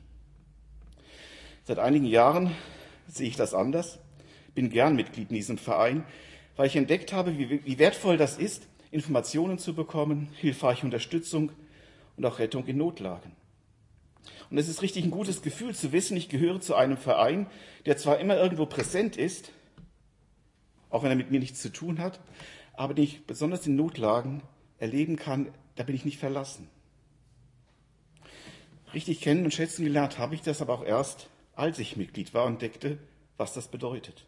Seit 1.64 1.80
einigen 1.80 2.06
Jahren 2.06 2.56
sehe 3.08 3.28
ich 3.28 3.36
das 3.36 3.54
anders, 3.54 4.00
bin 4.60 4.70
gern 4.70 4.98
Mitglied 4.98 5.30
in 5.30 5.38
diesem 5.38 5.58
Verein, 5.58 6.04
weil 6.58 6.68
ich 6.68 6.76
entdeckt 6.76 7.14
habe, 7.14 7.38
wie, 7.38 7.64
wie 7.64 7.80
wertvoll 7.80 8.18
das 8.18 8.38
ist, 8.38 8.68
Informationen 8.92 9.58
zu 9.58 9.74
bekommen, 9.74 10.28
hilfreiche 10.34 10.86
Unterstützung 10.86 11.54
und 12.18 12.26
auch 12.26 12.40
Rettung 12.40 12.68
in 12.68 12.76
Notlagen. 12.76 13.32
Und 14.50 14.58
es 14.58 14.68
ist 14.68 14.82
richtig 14.82 15.06
ein 15.06 15.12
gutes 15.12 15.42
Gefühl 15.44 15.74
zu 15.74 15.94
wissen, 15.94 16.18
ich 16.18 16.28
gehöre 16.28 16.60
zu 16.60 16.76
einem 16.76 16.98
Verein, 16.98 17.48
der 17.86 17.96
zwar 17.96 18.20
immer 18.20 18.36
irgendwo 18.36 18.66
präsent 18.66 19.16
ist, 19.16 19.54
auch 20.90 21.04
wenn 21.04 21.10
er 21.10 21.16
mit 21.16 21.32
mir 21.32 21.40
nichts 21.40 21.62
zu 21.62 21.72
tun 21.72 22.00
hat, 22.00 22.20
aber 22.74 22.94
den 22.94 23.06
ich 23.06 23.26
besonders 23.26 23.66
in 23.66 23.78
Notlagen 23.78 24.42
erleben 24.78 25.16
kann, 25.16 25.54
da 25.78 25.84
bin 25.84 25.96
ich 25.96 26.04
nicht 26.04 26.20
verlassen. 26.20 26.68
Richtig 28.94 29.22
kennen 29.22 29.46
und 29.46 29.54
schätzen 29.54 29.86
gelernt 29.86 30.20
habe 30.20 30.36
ich 30.36 30.42
das 30.42 30.62
aber 30.62 30.74
auch 30.74 30.84
erst, 30.84 31.30
als 31.56 31.80
ich 31.80 31.96
Mitglied 31.96 32.34
war 32.34 32.44
und 32.44 32.56
entdeckte, 32.56 32.98
was 33.38 33.54
das 33.54 33.70
bedeutet. 33.70 34.26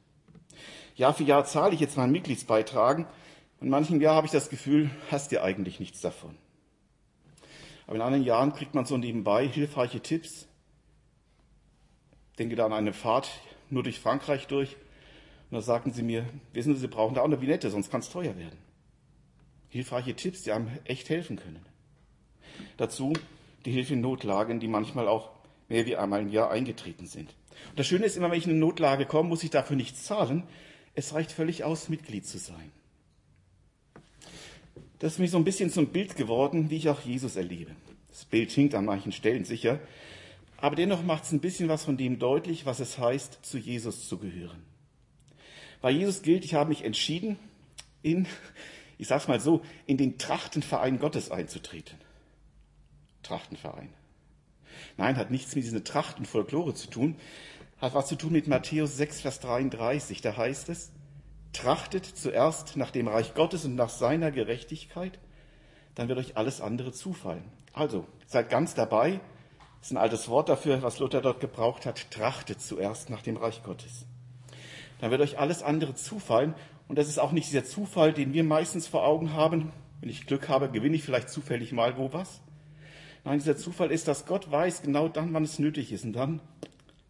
Jahr 0.96 1.14
für 1.14 1.24
Jahr 1.24 1.46
zahle 1.46 1.74
ich 1.74 1.80
jetzt 1.80 1.98
meinen 1.98 2.12
Mitgliedsbeitrag 2.12 3.00
und 3.00 3.08
in 3.60 3.70
manchen 3.70 4.02
Jahr 4.02 4.16
habe 4.16 4.26
ich 4.26 4.32
das 4.32 4.50
Gefühl, 4.50 4.90
hast 5.10 5.32
dir 5.32 5.44
eigentlich 5.44 5.80
nichts 5.80 6.02
davon. 6.02 6.36
Aber 7.88 7.96
in 7.96 8.02
anderen 8.02 8.24
Jahren 8.24 8.54
kriegt 8.54 8.74
man 8.74 8.86
so 8.86 8.98
nebenbei 8.98 9.48
hilfreiche 9.48 10.02
Tipps. 10.02 10.48
Denke 12.40 12.56
da 12.56 12.66
an 12.66 12.74
eine 12.74 12.94
Fahrt 12.94 13.30
nur 13.70 13.84
durch 13.84 14.00
Frankreich 14.00 14.48
durch. 14.48 14.76
Und 15.50 15.56
da 15.56 15.62
sagten 15.62 15.92
sie 15.92 16.04
mir, 16.04 16.26
wissen 16.54 16.76
Sie, 16.76 16.82
Sie 16.82 16.88
brauchen 16.88 17.16
da 17.16 17.22
auch 17.22 17.26
eine 17.26 17.42
Vinette, 17.42 17.70
sonst 17.70 17.92
kann 17.92 18.02
es 18.02 18.10
teuer 18.10 18.38
werden. 18.38 18.58
Hilfreiche 19.70 20.16
Tipps, 20.16 20.44
die 20.44 20.52
einem 20.52 20.70
echt 20.86 21.10
helfen 21.10 21.38
können. 21.38 21.66
Dazu 22.78 23.14
die 23.66 23.72
Hilfe 23.72 23.94
in 23.94 24.02
Notlagen, 24.02 24.60
die 24.60 24.68
manchmal 24.68 25.08
auch 25.08 25.30
mehr 25.70 25.86
wie 25.86 25.96
einmal 25.96 26.22
im 26.22 26.30
Jahr 26.30 26.52
eingetreten 26.52 27.06
sind. 27.06 27.36
Und 27.70 27.80
das 27.80 27.88
Schöne 27.88 28.06
ist 28.06 28.18
immer, 28.18 28.32
wenn 28.32 28.38
ich 28.38 28.46
in 28.46 28.52
eine 28.52 28.60
Notlage 28.60 29.06
komme, 29.06 29.30
muss 29.30 29.44
ich 29.44 29.50
dafür 29.50 29.76
nichts 29.76 30.04
zahlen. 30.04 30.44
Es 30.94 31.14
reicht 31.14 31.32
völlig 31.32 31.64
aus, 31.64 31.90
Mitglied 31.90 32.26
zu 32.26 32.38
sein. 32.38 32.72
Das 35.00 35.14
ist 35.14 35.20
mir 35.20 35.28
so 35.28 35.38
ein 35.38 35.44
bisschen 35.44 35.72
zum 35.72 35.88
Bild 35.88 36.16
geworden, 36.16 36.70
wie 36.70 36.78
ich 36.78 36.90
auch 36.90 37.02
Jesus 37.02 37.36
erlebe. 37.36 37.72
Das 38.10 38.26
Bild 38.26 38.52
hinkt 38.52 38.76
an 38.76 38.86
manchen 38.86 39.12
Stellen 39.12 39.46
sicher, 39.46 39.80
aber 40.58 40.76
dennoch 40.76 41.02
macht 41.02 41.24
es 41.24 41.32
ein 41.32 41.40
bisschen 41.40 41.70
was 41.70 41.86
von 41.86 41.98
dem 41.98 42.20
deutlich, 42.20 42.66
was 42.66 42.80
es 42.80 43.00
heißt, 43.00 43.40
zu 43.42 43.58
Jesus 43.58 44.08
zu 44.08 44.20
gehören. 44.20 44.62
Bei 45.82 45.90
Jesus 45.90 46.22
gilt, 46.22 46.46
ich 46.46 46.54
habe 46.54 46.70
mich 46.70 46.84
entschieden, 46.84 47.40
in, 48.04 48.28
ich 49.00 49.08
sag's 49.08 49.28
mal 49.28 49.40
so, 49.40 49.62
in 49.88 49.98
den 49.98 50.20
Trachtenverein 50.20 51.00
Gottes 51.00 51.32
einzutreten. 51.32 51.98
Trachtenverein. 53.24 53.90
Nein, 54.98 55.18
hat 55.18 55.32
nichts 55.32 55.56
mit 55.56 55.64
dieser 55.64 55.84
Trachtenfolklore 55.84 56.76
zu 56.76 56.88
tun, 56.90 57.16
hat 57.82 57.96
was 57.96 58.08
zu 58.08 58.16
tun 58.16 58.32
mit 58.32 58.48
Matthäus 58.48 58.96
6, 58.98 59.22
Vers 59.22 59.40
33. 59.40 60.22
Da 60.22 60.38
heißt 60.38 60.70
es, 60.70 60.92
Trachtet 61.54 62.06
zuerst 62.06 62.78
nach 62.78 62.92
dem 62.92 63.10
Reich 63.10 63.34
Gottes 63.34 63.66
und 63.66 63.76
nach 63.76 63.90
seiner 63.90 64.32
Gerechtigkeit, 64.32 65.20
dann 65.96 66.08
wird 66.08 66.20
euch 66.20 66.38
alles 66.38 66.62
andere 66.62 66.94
zufallen. 66.94 67.44
Also, 67.74 68.06
seid 68.26 68.50
ganz 68.50 68.74
dabei. 68.74 69.20
Das 69.80 69.88
ist 69.88 69.92
ein 69.92 69.98
altes 69.98 70.30
Wort 70.30 70.48
dafür, 70.48 70.82
was 70.82 71.00
Luther 71.00 71.22
dort 71.22 71.42
gebraucht 71.42 71.86
hat. 71.86 72.10
Trachtet 72.12 72.62
zuerst 72.62 73.10
nach 73.10 73.22
dem 73.22 73.36
Reich 73.36 73.64
Gottes. 73.64 74.06
Dann 75.02 75.12
wird 75.12 75.22
euch 75.22 75.40
alles 75.40 75.64
andere 75.64 75.96
zufallen. 75.96 76.54
Und 76.88 76.98
das 76.98 77.10
ist 77.10 77.20
auch 77.20 77.32
nicht 77.32 77.50
dieser 77.50 77.66
Zufall, 77.66 78.14
den 78.14 78.34
wir 78.34 78.44
meistens 78.44 78.88
vor 78.88 79.06
Augen 79.06 79.34
haben. 79.34 79.74
Wenn 80.00 80.10
ich 80.10 80.28
Glück 80.28 80.48
habe, 80.48 80.70
gewinne 80.70 80.96
ich 80.96 81.04
vielleicht 81.04 81.30
zufällig 81.30 81.74
mal 81.74 81.98
wo 81.98 82.14
was. 82.14 82.42
Nein, 83.24 83.40
dieser 83.40 83.58
Zufall 83.58 83.92
ist, 83.92 84.08
dass 84.08 84.26
Gott 84.26 84.52
weiß 84.52 84.84
genau 84.84 85.10
dann, 85.10 85.34
wann 85.34 85.44
es 85.44 85.60
nötig 85.60 85.92
ist. 85.92 86.06
Und 86.06 86.14
dann 86.14 86.40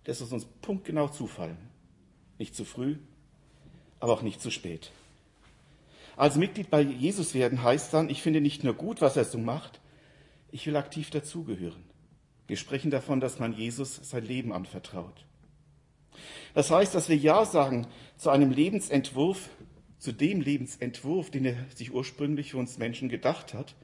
lässt 0.06 0.22
es 0.22 0.32
uns 0.32 0.46
punktgenau 0.62 1.08
zufallen. 1.08 1.58
Nicht 2.38 2.56
zu 2.56 2.66
früh, 2.66 2.98
aber 4.00 4.14
auch 4.14 4.22
nicht 4.22 4.42
zu 4.42 4.50
spät. 4.50 4.92
Als 6.18 6.36
Mitglied 6.36 6.70
bei 6.70 6.82
Jesus 6.82 7.34
werden 7.34 7.64
heißt 7.64 7.94
dann, 7.94 8.10
ich 8.10 8.22
finde 8.22 8.42
nicht 8.42 8.64
nur 8.64 8.74
gut, 8.74 9.02
was 9.02 9.18
er 9.18 9.26
so 9.26 9.38
macht, 9.38 9.80
ich 10.52 10.68
will 10.68 10.76
aktiv 10.76 11.10
dazugehören. 11.10 11.84
Wir 12.48 12.58
sprechen 12.58 12.92
davon, 12.92 13.20
dass 13.20 13.40
man 13.40 13.54
Jesus 13.54 13.96
sein 14.04 14.26
Leben 14.26 14.52
anvertraut. 14.52 15.26
Das 16.54 16.70
heißt, 16.70 16.94
dass 16.94 17.08
wir 17.08 17.16
Ja 17.16 17.46
sagen 17.46 17.88
zu 18.18 18.30
einem 18.30 18.52
Lebensentwurf, 18.52 19.50
zu 19.98 20.12
dem 20.12 20.42
Lebensentwurf, 20.42 21.30
den 21.32 21.46
er 21.46 21.56
sich 21.74 21.94
ursprünglich 21.94 22.52
für 22.52 22.58
uns 22.58 22.78
Menschen 22.78 23.08
gedacht 23.08 23.54
hat, 23.54 23.76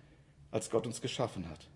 als 0.51 0.69
Gott 0.69 0.85
uns 0.85 1.01
geschaffen 1.01 1.47
hat. 1.49 1.69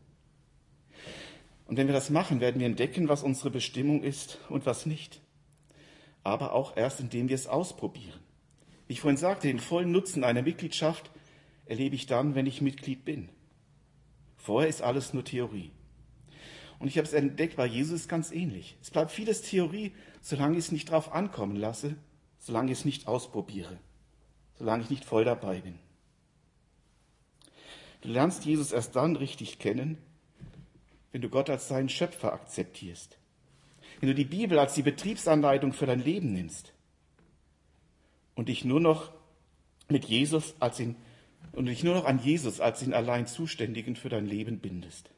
Und 1.72 1.78
wenn 1.78 1.88
wir 1.88 1.94
das 1.94 2.10
machen, 2.10 2.42
werden 2.42 2.60
wir 2.60 2.68
entdecken, 2.68 3.08
was 3.08 3.24
unsere 3.24 3.50
Bestimmung 3.50 4.04
ist 4.04 4.40
und 4.50 4.66
was 4.66 4.86
nicht. 4.86 5.22
Aber 6.22 6.52
auch 6.52 6.76
erst, 6.76 7.00
indem 7.00 7.30
wir 7.30 7.36
es 7.36 7.48
ausprobieren. 7.48 8.20
Wie 8.88 8.94
ich 8.94 9.00
vorhin 9.00 9.16
sagte, 9.16 9.48
den 9.48 9.62
vollen 9.62 9.90
Nutzen 9.90 10.26
einer 10.26 10.42
Mitgliedschaft 10.42 11.12
erlebe 11.66 11.96
ich 11.96 12.08
dann, 12.08 12.36
wenn 12.36 12.46
ich 12.46 12.60
Mitglied 12.60 13.06
bin. 13.06 13.30
Vorher 14.36 14.68
ist 14.68 14.82
alles 14.82 15.14
nur 15.14 15.24
Theorie. 15.24 15.72
Und 16.78 16.90
ich 16.90 16.98
habe 16.98 17.08
es 17.08 17.14
entdeckt, 17.14 17.56
bei 17.56 17.68
Jesus 17.68 18.02
ist 18.02 18.10
ganz 18.10 18.34
ähnlich. 18.34 18.76
Es 18.82 18.92
bleibt 18.92 19.12
vieles 19.12 19.42
Theorie, 19.42 19.94
solange 20.20 20.58
ich 20.58 20.66
es 20.66 20.72
nicht 20.74 20.92
drauf 20.92 21.14
ankommen 21.14 21.56
lasse, 21.56 21.96
solange 22.38 22.74
ich 22.74 22.80
es 22.80 22.86
nicht 22.86 23.08
ausprobiere, 23.08 23.80
solange 24.56 24.84
ich 24.84 24.90
nicht 24.90 25.06
voll 25.06 25.24
dabei 25.24 25.62
bin. 25.62 25.80
Du 28.02 28.10
lernst 28.10 28.44
Jesus 28.44 28.74
erst 28.74 28.98
dann 28.98 29.16
richtig 29.16 29.58
kennen, 29.58 30.00
wenn 31.12 31.22
du 31.22 31.30
Gott 31.30 31.50
als 31.50 31.68
deinen 31.68 31.90
Schöpfer 31.90 32.34
akzeptierst, 32.34 33.18
wenn 34.00 34.10
du 34.10 34.16
die 34.16 34.26
Bibel 34.26 34.58
als 34.60 34.74
die 34.74 34.84
Betriebsanleitung 34.84 35.74
für 35.74 35.86
dein 35.86 36.04
Leben 36.04 36.34
nimmst, 36.34 36.74
und 38.36 38.50
dich 38.50 38.66
nur 38.66 38.80
noch 38.80 39.12
mit 39.90 40.06
Jesus 40.06 40.56
als 40.60 40.80
ihn 40.80 40.96
und 41.52 41.66
dich 41.66 41.84
nur 41.84 41.94
noch 41.94 42.06
an 42.06 42.20
Jesus 42.20 42.60
als 42.60 42.80
den 42.80 42.94
allein 42.94 43.28
Zuständigen 43.28 43.96
für 43.96 44.10
dein 44.10 44.26
Leben 44.26 44.60
bindest. 44.60 45.12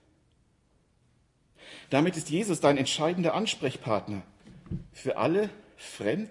Damit 1.90 2.18
ist 2.18 2.30
Jesus 2.30 2.60
dein 2.60 2.78
entscheidender 2.78 3.34
Ansprechpartner 3.34 4.24
für 4.92 5.18
alle 5.18 5.50
fremd, 5.78 6.30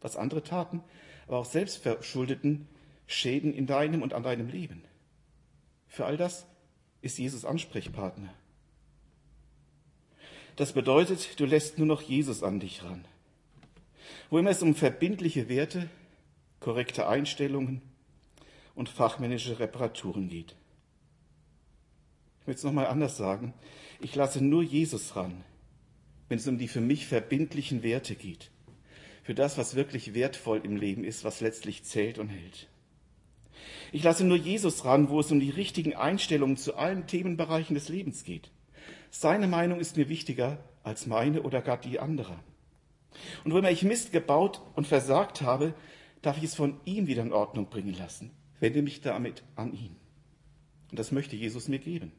was 0.00 0.16
andere 0.16 0.42
taten, 0.42 0.82
aber 1.26 1.38
auch 1.38 1.44
selbstverschuldeten 1.44 2.66
Schäden 3.06 3.52
in 3.52 3.66
deinem 3.66 4.02
und 4.02 4.14
an 4.14 4.22
deinem 4.22 4.48
Leben. 4.48 4.82
Für 5.86 6.06
all 6.06 6.16
das 6.16 6.46
ist 7.02 7.18
Jesus 7.18 7.44
Ansprechpartner. 7.44 8.32
Das 10.60 10.74
bedeutet, 10.74 11.40
du 11.40 11.46
lässt 11.46 11.78
nur 11.78 11.86
noch 11.86 12.02
Jesus 12.02 12.42
an 12.42 12.60
dich 12.60 12.84
ran 12.84 13.06
wo 14.30 14.38
immer 14.38 14.50
es 14.50 14.62
um 14.62 14.74
verbindliche 14.74 15.48
Werte, 15.48 15.88
korrekte 16.60 17.08
Einstellungen 17.08 17.82
und 18.74 18.88
fachmännische 18.88 19.58
Reparaturen 19.58 20.28
geht. 20.28 20.54
will 22.46 22.54
es 22.54 22.62
nochmal 22.62 22.86
anders 22.86 23.16
sagen. 23.16 23.52
Ich 24.00 24.14
lasse 24.14 24.42
nur 24.42 24.62
Jesus 24.62 25.16
ran, 25.16 25.44
wenn 26.28 26.38
es 26.38 26.46
um 26.46 26.58
die 26.58 26.68
für 26.68 26.80
mich 26.80 27.06
verbindlichen 27.06 27.82
Werte 27.82 28.14
geht. 28.14 28.50
Für 29.22 29.34
das, 29.34 29.58
was 29.58 29.74
wirklich 29.74 30.14
wertvoll 30.14 30.60
im 30.64 30.76
Leben 30.76 31.04
ist, 31.04 31.24
was 31.24 31.40
letztlich 31.40 31.84
zählt 31.84 32.18
und 32.18 32.28
hält. 32.28 32.68
Ich 33.92 34.02
lasse 34.02 34.24
nur 34.24 34.36
Jesus 34.36 34.84
ran, 34.84 35.08
wo 35.08 35.20
es 35.20 35.30
um 35.30 35.40
die 35.40 35.50
richtigen 35.50 35.94
Einstellungen 35.94 36.56
zu 36.56 36.76
allen 36.76 37.06
Themenbereichen 37.06 37.74
des 37.74 37.88
Lebens 37.88 38.24
geht. 38.24 38.50
Seine 39.10 39.48
Meinung 39.48 39.80
ist 39.80 39.96
mir 39.96 40.08
wichtiger 40.08 40.58
als 40.82 41.06
meine 41.06 41.42
oder 41.42 41.60
gar 41.60 41.78
die 41.78 41.98
anderer. 41.98 42.38
Und 43.44 43.52
wo 43.52 43.58
immer 43.58 43.70
ich 43.70 43.82
Mist 43.82 44.12
gebaut 44.12 44.60
und 44.74 44.86
versagt 44.86 45.42
habe, 45.42 45.74
darf 46.22 46.38
ich 46.38 46.44
es 46.44 46.54
von 46.54 46.80
ihm 46.84 47.06
wieder 47.06 47.22
in 47.22 47.32
Ordnung 47.32 47.68
bringen 47.68 47.94
lassen. 47.94 48.30
Wende 48.60 48.82
mich 48.82 49.00
damit 49.00 49.42
an 49.56 49.72
ihn. 49.72 49.96
Und 50.90 50.98
das 50.98 51.12
möchte 51.12 51.36
Jesus 51.36 51.68
mir 51.68 51.78
geben. 51.78 52.12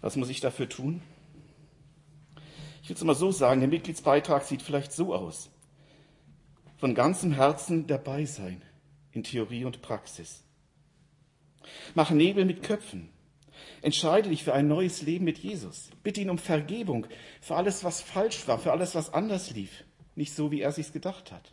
Was 0.00 0.16
muss 0.16 0.28
ich 0.28 0.40
dafür 0.40 0.68
tun? 0.68 1.02
Ich 2.82 2.88
will 2.88 2.96
es 2.96 3.04
mal 3.04 3.14
so 3.14 3.32
sagen, 3.32 3.60
der 3.60 3.68
Mitgliedsbeitrag 3.68 4.44
sieht 4.44 4.62
vielleicht 4.62 4.92
so 4.92 5.14
aus. 5.14 5.50
Von 6.76 6.94
ganzem 6.94 7.32
Herzen 7.32 7.86
dabei 7.86 8.24
sein 8.24 8.62
in 9.12 9.24
Theorie 9.24 9.64
und 9.64 9.82
Praxis. 9.82 10.44
Mach 11.94 12.10
Nebel 12.10 12.44
mit 12.44 12.62
Köpfen. 12.62 13.10
Entscheide 13.82 14.30
dich 14.30 14.44
für 14.44 14.54
ein 14.54 14.68
neues 14.68 15.02
Leben 15.02 15.24
mit 15.24 15.38
Jesus. 15.38 15.90
Bitte 16.02 16.20
ihn 16.20 16.30
um 16.30 16.38
Vergebung 16.38 17.06
für 17.40 17.56
alles, 17.56 17.84
was 17.84 18.00
falsch 18.00 18.48
war, 18.48 18.58
für 18.58 18.72
alles, 18.72 18.94
was 18.94 19.12
anders 19.12 19.50
lief. 19.52 19.84
Nicht 20.16 20.34
so, 20.34 20.50
wie 20.50 20.60
er 20.60 20.72
sich's 20.72 20.92
gedacht 20.92 21.30
hat. 21.30 21.52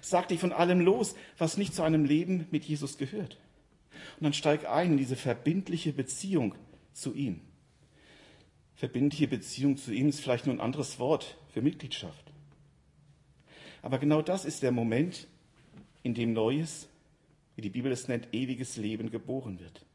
Sag 0.00 0.28
dich 0.28 0.40
von 0.40 0.52
allem 0.52 0.80
los, 0.80 1.14
was 1.38 1.56
nicht 1.56 1.74
zu 1.74 1.82
einem 1.82 2.04
Leben 2.04 2.46
mit 2.50 2.64
Jesus 2.64 2.98
gehört. 2.98 3.38
Und 4.18 4.24
dann 4.24 4.32
steig 4.32 4.68
ein 4.68 4.92
in 4.92 4.98
diese 4.98 5.16
verbindliche 5.16 5.92
Beziehung 5.92 6.54
zu 6.92 7.14
ihm. 7.14 7.40
Verbindliche 8.74 9.28
Beziehung 9.28 9.78
zu 9.78 9.92
ihm 9.92 10.08
ist 10.08 10.20
vielleicht 10.20 10.46
nur 10.46 10.54
ein 10.54 10.60
anderes 10.60 10.98
Wort 10.98 11.38
für 11.48 11.62
Mitgliedschaft. 11.62 12.32
Aber 13.80 13.98
genau 13.98 14.20
das 14.20 14.44
ist 14.44 14.62
der 14.62 14.72
Moment, 14.72 15.26
in 16.02 16.12
dem 16.12 16.34
Neues, 16.34 16.88
wie 17.54 17.62
die 17.62 17.70
Bibel 17.70 17.90
es 17.90 18.08
nennt, 18.08 18.28
ewiges 18.34 18.76
Leben 18.76 19.10
geboren 19.10 19.58
wird. 19.58 19.85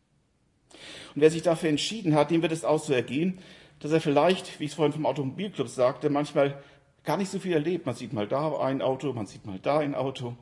Und 1.15 1.21
wer 1.21 1.31
sich 1.31 1.41
dafür 1.41 1.69
entschieden 1.69 2.15
hat, 2.15 2.31
dem 2.31 2.41
wird 2.41 2.51
es 2.51 2.65
auch 2.65 2.79
so 2.79 2.93
ergehen, 2.93 3.39
dass 3.79 3.91
er 3.91 4.01
vielleicht, 4.01 4.59
wie 4.59 4.65
ich 4.65 4.71
es 4.71 4.75
vorhin 4.75 4.93
vom 4.93 5.05
Automobilclub 5.05 5.67
sagte, 5.67 6.09
manchmal 6.09 6.61
gar 7.03 7.17
nicht 7.17 7.31
so 7.31 7.39
viel 7.39 7.53
erlebt. 7.53 7.85
Man 7.85 7.95
sieht 7.95 8.13
mal 8.13 8.27
da 8.27 8.57
ein 8.59 8.81
Auto, 8.81 9.11
man 9.13 9.25
sieht 9.25 9.45
mal 9.45 9.59
da 9.59 9.79
ein 9.79 9.95
Auto. 9.95 10.37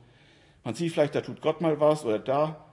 Man 0.62 0.74
sieht 0.74 0.92
vielleicht, 0.92 1.14
da 1.14 1.22
tut 1.22 1.40
Gott 1.40 1.60
mal 1.60 1.80
was 1.80 2.04
oder 2.04 2.18
da 2.18 2.66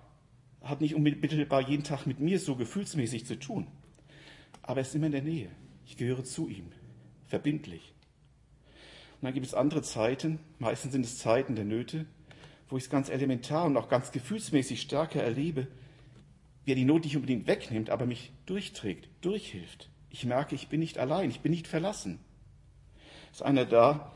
hat 0.61 0.81
nicht 0.81 0.95
unmittelbar 0.95 1.61
jeden 1.61 1.83
Tag 1.83 2.05
mit 2.05 2.19
mir 2.19 2.39
so 2.39 2.55
gefühlsmäßig 2.55 3.25
zu 3.25 3.39
tun. 3.39 3.67
Aber 4.61 4.79
er 4.79 4.81
ist 4.81 4.95
immer 4.95 5.05
in 5.05 5.13
der 5.13 5.21
Nähe. 5.21 5.49
Ich 5.85 5.95
gehöre 5.95 6.25
zu 6.25 6.49
ihm. 6.49 6.65
Verbindlich. 7.27 7.93
Und 9.21 9.25
dann 9.25 9.33
gibt 9.33 9.45
es 9.45 9.53
andere 9.53 9.81
Zeiten, 9.81 10.39
meistens 10.59 10.91
sind 10.91 11.05
es 11.05 11.17
Zeiten 11.17 11.55
der 11.55 11.65
Nöte, 11.65 12.05
wo 12.69 12.77
ich 12.77 12.83
es 12.83 12.89
ganz 12.89 13.09
elementar 13.09 13.65
und 13.65 13.77
auch 13.77 13.87
ganz 13.87 14.11
gefühlsmäßig 14.11 14.81
stärker 14.81 15.23
erlebe, 15.23 15.67
wie 16.67 16.73
er 16.73 16.75
die 16.75 16.83
Not 16.83 17.05
nicht 17.05 17.15
unbedingt 17.15 17.47
wegnimmt, 17.47 17.89
aber 17.89 18.05
mich 18.05 18.33
durchträgt, 18.45 19.07
durchhilft. 19.21 19.89
Ich 20.09 20.25
merke, 20.25 20.53
ich 20.53 20.67
bin 20.67 20.81
nicht 20.81 20.97
allein, 20.97 21.29
ich 21.29 21.39
bin 21.39 21.51
nicht 21.51 21.65
verlassen. 21.65 22.19
Ist 23.31 23.41
einer 23.41 23.63
da, 23.63 24.11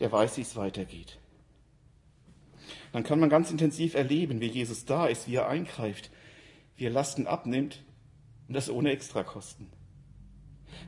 der 0.00 0.12
weiß, 0.12 0.36
wie 0.36 0.42
es 0.42 0.54
weitergeht. 0.54 1.18
Dann 2.92 3.04
kann 3.04 3.20
man 3.20 3.30
ganz 3.30 3.50
intensiv 3.50 3.94
erleben, 3.94 4.42
wie 4.42 4.48
Jesus 4.48 4.84
da 4.84 5.06
ist, 5.06 5.28
wie 5.28 5.36
er 5.36 5.48
eingreift, 5.48 6.10
wie 6.76 6.84
er 6.84 6.90
Lasten 6.90 7.26
abnimmt 7.26 7.82
und 8.48 8.54
das 8.54 8.68
ohne 8.68 8.90
Extrakosten. 8.90 9.68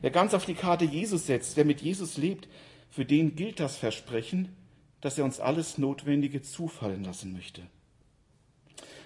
Wer 0.01 0.11
ganz 0.11 0.35
auf 0.35 0.45
die 0.45 0.53
Karte 0.53 0.85
Jesus 0.85 1.25
setzt, 1.25 1.57
wer 1.57 1.65
mit 1.65 1.81
Jesus 1.81 2.17
lebt, 2.17 2.47
für 2.91 3.05
den 3.05 3.35
gilt 3.35 3.59
das 3.59 3.75
Versprechen, 3.75 4.55
dass 5.01 5.17
er 5.17 5.25
uns 5.25 5.39
alles 5.39 5.79
Notwendige 5.79 6.43
zufallen 6.43 7.03
lassen 7.03 7.33
möchte. 7.33 7.61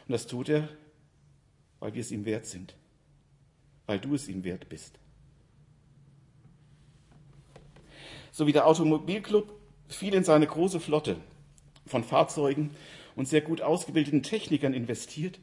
Und 0.08 0.10
das 0.10 0.28
tut 0.28 0.50
er, 0.50 0.67
weil 1.82 1.94
wir 1.94 2.00
es 2.00 2.12
ihm 2.12 2.24
wert 2.24 2.46
sind, 2.46 2.76
weil 3.88 4.00
du 4.00 4.15
es 4.15 4.30
ihm 4.30 4.46
wert 4.46 4.70
bist. 4.70 4.98
So 8.32 8.48
wie 8.48 8.54
der 8.54 8.65
Automobilclub 8.65 9.54
viel 9.89 10.13
in 10.13 10.24
seine 10.24 10.48
große 10.48 10.80
Flotte 10.80 11.17
von 11.86 12.06
Fahrzeugen 12.06 12.70
und 13.17 13.28
sehr 13.28 13.41
gut 13.41 13.62
ausgebildeten 13.62 14.24
Technikern 14.24 14.74
investiert, 14.74 15.39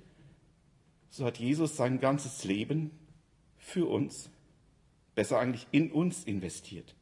so 1.10 1.26
hat 1.26 1.38
Jesus 1.38 1.76
sein 1.76 2.00
ganzes 2.00 2.44
Leben 2.44 2.92
für 3.58 3.86
uns, 3.86 4.30
besser 5.14 5.38
eigentlich 5.38 5.66
in 5.72 5.90
uns 5.90 6.24
investiert. 6.24 6.94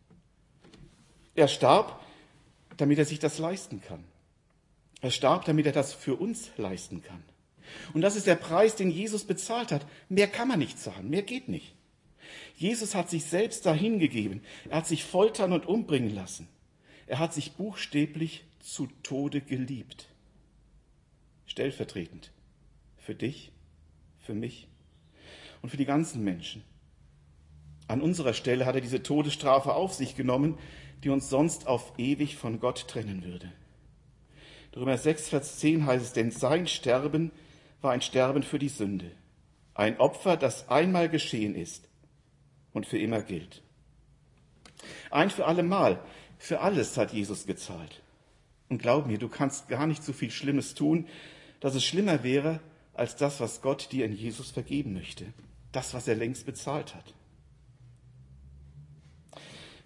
Er 1.34 1.48
starb, 1.48 2.00
damit 2.78 2.98
er 2.98 3.04
sich 3.04 3.18
das 3.18 3.38
leisten 3.38 3.82
kann. 3.82 4.02
Er 5.02 5.10
starb, 5.10 5.44
damit 5.44 5.66
er 5.66 5.72
das 5.72 5.92
für 5.92 6.16
uns 6.16 6.50
leisten 6.56 7.02
kann. 7.02 7.22
Und 7.94 8.00
das 8.00 8.16
ist 8.16 8.26
der 8.26 8.36
Preis, 8.36 8.76
den 8.76 8.90
Jesus 8.90 9.24
bezahlt 9.24 9.72
hat. 9.72 9.86
Mehr 10.08 10.28
kann 10.28 10.48
man 10.48 10.58
nicht 10.58 10.78
zahlen, 10.78 11.10
mehr 11.10 11.22
geht 11.22 11.48
nicht. 11.48 11.74
Jesus 12.56 12.94
hat 12.94 13.10
sich 13.10 13.24
selbst 13.24 13.66
dahingegeben. 13.66 14.42
Er 14.68 14.78
hat 14.78 14.86
sich 14.86 15.04
foltern 15.04 15.52
und 15.52 15.66
umbringen 15.66 16.14
lassen. 16.14 16.48
Er 17.06 17.18
hat 17.18 17.34
sich 17.34 17.52
buchstäblich 17.52 18.44
zu 18.60 18.88
Tode 19.02 19.40
geliebt. 19.40 20.08
Stellvertretend. 21.46 22.32
Für 22.96 23.14
dich, 23.14 23.52
für 24.18 24.34
mich 24.34 24.66
und 25.62 25.70
für 25.70 25.76
die 25.76 25.84
ganzen 25.84 26.24
Menschen. 26.24 26.64
An 27.88 28.00
unserer 28.00 28.34
Stelle 28.34 28.66
hat 28.66 28.74
er 28.74 28.80
diese 28.80 29.02
Todesstrafe 29.02 29.74
auf 29.74 29.94
sich 29.94 30.16
genommen, 30.16 30.58
die 31.04 31.10
uns 31.10 31.28
sonst 31.28 31.66
auf 31.66 31.92
ewig 31.98 32.36
von 32.36 32.58
Gott 32.58 32.88
trennen 32.88 33.24
würde. 33.24 33.52
Römer 34.74 34.98
6, 34.98 35.28
Vers 35.28 35.58
10 35.58 35.86
heißt 35.86 36.04
es, 36.04 36.12
denn 36.12 36.30
sein 36.30 36.66
Sterben 36.66 37.30
war 37.80 37.92
ein 37.92 38.00
Sterben 38.00 38.42
für 38.42 38.58
die 38.58 38.68
Sünde, 38.68 39.10
ein 39.74 39.98
Opfer, 39.98 40.36
das 40.36 40.68
einmal 40.68 41.08
geschehen 41.08 41.54
ist 41.54 41.88
und 42.72 42.86
für 42.86 42.98
immer 42.98 43.22
gilt. 43.22 43.62
Ein 45.10 45.30
für 45.30 45.46
alle 45.46 45.62
Mal, 45.62 46.00
für 46.38 46.60
alles 46.60 46.96
hat 46.96 47.12
Jesus 47.12 47.46
gezahlt. 47.46 48.02
Und 48.68 48.82
glaub 48.82 49.06
mir, 49.06 49.18
du 49.18 49.28
kannst 49.28 49.68
gar 49.68 49.86
nicht 49.86 50.02
so 50.02 50.12
viel 50.12 50.30
Schlimmes 50.30 50.74
tun, 50.74 51.06
dass 51.60 51.74
es 51.74 51.84
schlimmer 51.84 52.22
wäre 52.22 52.60
als 52.94 53.16
das, 53.16 53.40
was 53.40 53.62
Gott 53.62 53.92
dir 53.92 54.04
in 54.04 54.12
Jesus 54.12 54.50
vergeben 54.50 54.94
möchte. 54.94 55.26
Das, 55.72 55.94
was 55.94 56.08
er 56.08 56.16
längst 56.16 56.46
bezahlt 56.46 56.94
hat. 56.94 57.14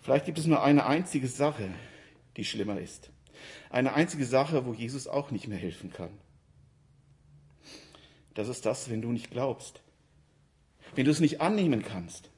Vielleicht 0.03 0.24
gibt 0.24 0.38
es 0.38 0.46
nur 0.46 0.62
eine 0.62 0.87
einzige 0.87 1.29
Sache, 1.29 1.68
die 2.37 2.44
schlimmer 2.44 2.81
ist. 2.81 3.11
Eine 3.68 3.94
einzige 3.94 4.24
Sache, 4.24 4.64
wo 4.64 4.72
Jesus 4.72 5.07
auch 5.07 5.31
nicht 5.31 5.48
mehr 5.48 5.59
helfen 5.59 5.92
kann. 5.92 6.11
Das 8.35 8.49
ist 8.49 8.66
das, 8.66 8.90
wenn 8.90 9.03
du 9.03 9.12
nicht 9.12 9.31
glaubst. 9.31 9.81
Wenn 10.95 11.05
du 11.05 11.11
es 11.11 11.21
nicht 11.21 11.40
annehmen 11.40 11.83
kannst. 11.83 12.31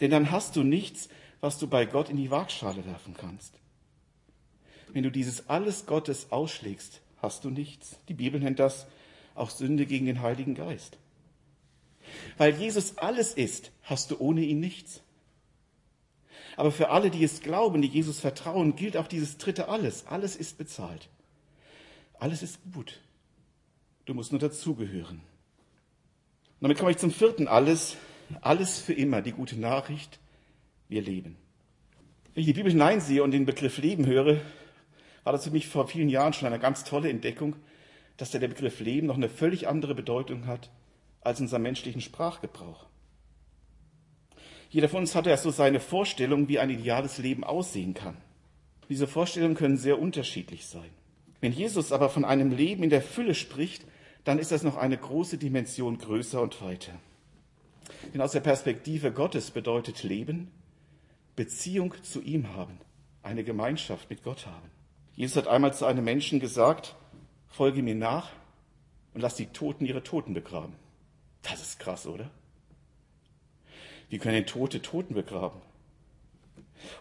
Denn 0.00 0.10
dann 0.10 0.30
hast 0.30 0.56
du 0.56 0.62
nichts, 0.62 1.08
was 1.40 1.58
du 1.58 1.66
bei 1.66 1.86
Gott 1.86 2.10
in 2.10 2.16
die 2.16 2.30
Waagschale 2.30 2.84
werfen 2.84 3.14
kannst. 3.14 3.54
Wenn 4.92 5.02
du 5.02 5.10
dieses 5.10 5.48
alles 5.48 5.86
Gottes 5.86 6.32
ausschlägst, 6.32 7.00
hast 7.18 7.44
du 7.44 7.50
nichts. 7.50 7.96
Die 8.08 8.14
Bibel 8.14 8.40
nennt 8.40 8.58
das 8.58 8.86
auch 9.34 9.50
Sünde 9.50 9.86
gegen 9.86 10.06
den 10.06 10.20
Heiligen 10.20 10.54
Geist. 10.54 10.98
Weil 12.36 12.54
Jesus 12.54 12.98
alles 12.98 13.34
ist, 13.34 13.70
hast 13.82 14.10
du 14.10 14.18
ohne 14.18 14.42
ihn 14.42 14.60
nichts. 14.60 15.02
Aber 16.56 16.72
für 16.72 16.90
alle, 16.90 17.10
die 17.10 17.24
es 17.24 17.40
glauben, 17.40 17.80
die 17.80 17.88
Jesus 17.88 18.20
vertrauen, 18.20 18.76
gilt 18.76 18.96
auch 18.96 19.06
dieses 19.06 19.38
dritte 19.38 19.68
alles. 19.68 20.06
Alles 20.06 20.36
ist 20.36 20.58
bezahlt. 20.58 21.08
Alles 22.18 22.42
ist 22.42 22.58
gut. 22.72 23.00
Du 24.10 24.14
musst 24.14 24.32
nur 24.32 24.40
dazugehören. 24.40 25.18
Und 25.18 26.62
damit 26.62 26.78
komme 26.78 26.90
ich 26.90 26.96
zum 26.96 27.12
vierten 27.12 27.46
alles. 27.46 27.96
Alles 28.40 28.80
für 28.80 28.92
immer, 28.92 29.22
die 29.22 29.30
gute 29.30 29.56
Nachricht, 29.56 30.18
wir 30.88 31.00
leben. 31.00 31.36
Wenn 32.34 32.40
ich 32.40 32.48
die 32.48 32.54
Bibel 32.54 32.72
hineinsehe 32.72 33.22
und 33.22 33.30
den 33.30 33.46
Begriff 33.46 33.78
Leben 33.78 34.06
höre, 34.06 34.40
war 35.22 35.32
das 35.32 35.44
für 35.44 35.52
mich 35.52 35.68
vor 35.68 35.86
vielen 35.86 36.08
Jahren 36.08 36.32
schon 36.32 36.48
eine 36.48 36.58
ganz 36.58 36.82
tolle 36.82 37.08
Entdeckung, 37.08 37.54
dass 38.16 38.32
der 38.32 38.40
Begriff 38.40 38.80
Leben 38.80 39.06
noch 39.06 39.14
eine 39.14 39.28
völlig 39.28 39.68
andere 39.68 39.94
Bedeutung 39.94 40.48
hat 40.48 40.70
als 41.20 41.38
in 41.38 41.44
unserem 41.44 41.62
menschlichen 41.62 42.00
Sprachgebrauch. 42.00 42.86
Jeder 44.70 44.88
von 44.88 45.02
uns 45.02 45.14
hat 45.14 45.26
ja 45.26 45.36
so 45.36 45.52
seine 45.52 45.78
Vorstellung, 45.78 46.48
wie 46.48 46.58
ein 46.58 46.70
ideales 46.70 47.18
Leben 47.18 47.44
aussehen 47.44 47.94
kann. 47.94 48.16
Diese 48.88 49.06
Vorstellungen 49.06 49.54
können 49.54 49.76
sehr 49.76 50.00
unterschiedlich 50.00 50.66
sein. 50.66 50.90
Wenn 51.40 51.52
Jesus 51.52 51.92
aber 51.92 52.08
von 52.08 52.24
einem 52.24 52.50
Leben 52.50 52.82
in 52.82 52.90
der 52.90 53.02
Fülle 53.02 53.36
spricht, 53.36 53.84
dann 54.24 54.38
ist 54.38 54.52
das 54.52 54.62
noch 54.62 54.76
eine 54.76 54.96
große 54.96 55.38
Dimension 55.38 55.98
größer 55.98 56.40
und 56.40 56.60
weiter. 56.62 56.92
Denn 58.12 58.20
aus 58.20 58.32
der 58.32 58.40
Perspektive 58.40 59.12
Gottes 59.12 59.50
bedeutet 59.50 60.02
Leben 60.02 60.50
Beziehung 61.36 61.94
zu 62.02 62.20
ihm 62.20 62.54
haben, 62.54 62.78
eine 63.22 63.44
Gemeinschaft 63.44 64.10
mit 64.10 64.22
Gott 64.22 64.46
haben. 64.46 64.70
Jesus 65.14 65.36
hat 65.36 65.48
einmal 65.48 65.72
zu 65.72 65.86
einem 65.86 66.04
Menschen 66.04 66.40
gesagt, 66.40 66.96
folge 67.48 67.82
mir 67.82 67.94
nach 67.94 68.30
und 69.14 69.20
lass 69.20 69.36
die 69.36 69.46
Toten 69.46 69.86
ihre 69.86 70.02
Toten 70.02 70.34
begraben. 70.34 70.74
Das 71.42 71.62
ist 71.62 71.78
krass, 71.78 72.06
oder? 72.06 72.30
Wie 74.08 74.18
können 74.18 74.44
Tote 74.44 74.82
Toten 74.82 75.14
begraben? 75.14 75.60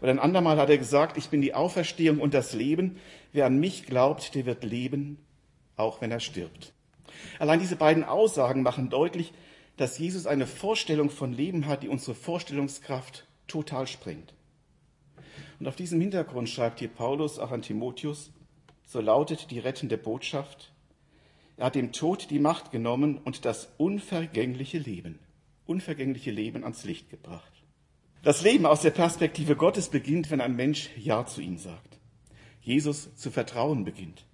Oder 0.01 0.11
ein 0.11 0.19
andermal 0.19 0.57
hat 0.57 0.69
er 0.69 0.77
gesagt, 0.77 1.17
ich 1.17 1.29
bin 1.29 1.41
die 1.41 1.53
Auferstehung 1.53 2.19
und 2.19 2.33
das 2.33 2.53
Leben. 2.53 2.97
Wer 3.31 3.45
an 3.45 3.59
mich 3.59 3.85
glaubt, 3.85 4.35
der 4.35 4.45
wird 4.45 4.63
leben, 4.63 5.17
auch 5.75 6.01
wenn 6.01 6.11
er 6.11 6.19
stirbt. 6.19 6.73
Allein 7.39 7.59
diese 7.59 7.75
beiden 7.75 8.03
Aussagen 8.03 8.61
machen 8.61 8.89
deutlich, 8.89 9.33
dass 9.77 9.97
Jesus 9.97 10.25
eine 10.25 10.47
Vorstellung 10.47 11.09
von 11.09 11.33
Leben 11.33 11.65
hat, 11.67 11.83
die 11.83 11.87
unsere 11.87 12.15
Vorstellungskraft 12.15 13.25
total 13.47 13.87
sprengt. 13.87 14.33
Und 15.59 15.67
auf 15.67 15.75
diesem 15.75 16.01
Hintergrund 16.01 16.49
schreibt 16.49 16.79
hier 16.79 16.89
Paulus 16.89 17.39
auch 17.39 17.51
an 17.51 17.61
Timotheus, 17.61 18.31
so 18.85 19.01
lautet 19.01 19.51
die 19.51 19.59
rettende 19.59 19.97
Botschaft, 19.97 20.73
er 21.59 21.65
hat 21.65 21.75
dem 21.75 21.91
Tod 21.91 22.29
die 22.29 22.39
Macht 22.39 22.71
genommen 22.71 23.17
und 23.17 23.43
das 23.43 23.67
unvergängliche 23.77 24.77
Leben, 24.77 25.19
unvergängliche 25.65 26.31
Leben 26.31 26.63
ans 26.63 26.85
Licht 26.85 27.09
gebracht. 27.09 27.51
Das 28.23 28.41
Leben 28.41 28.65
aus 28.65 28.81
der 28.81 28.91
Perspektive 28.91 29.57
Gottes 29.57 29.89
beginnt, 29.89 30.31
wenn 30.31 30.39
ein 30.39 30.55
Mensch 30.55 30.89
Ja 30.97 31.25
zu 31.25 31.41
ihm 31.41 31.57
sagt. 31.57 31.99
Jesus 32.61 33.13
zu 33.15 33.29
vertrauen 33.29 33.83
beginnt. 33.83 34.25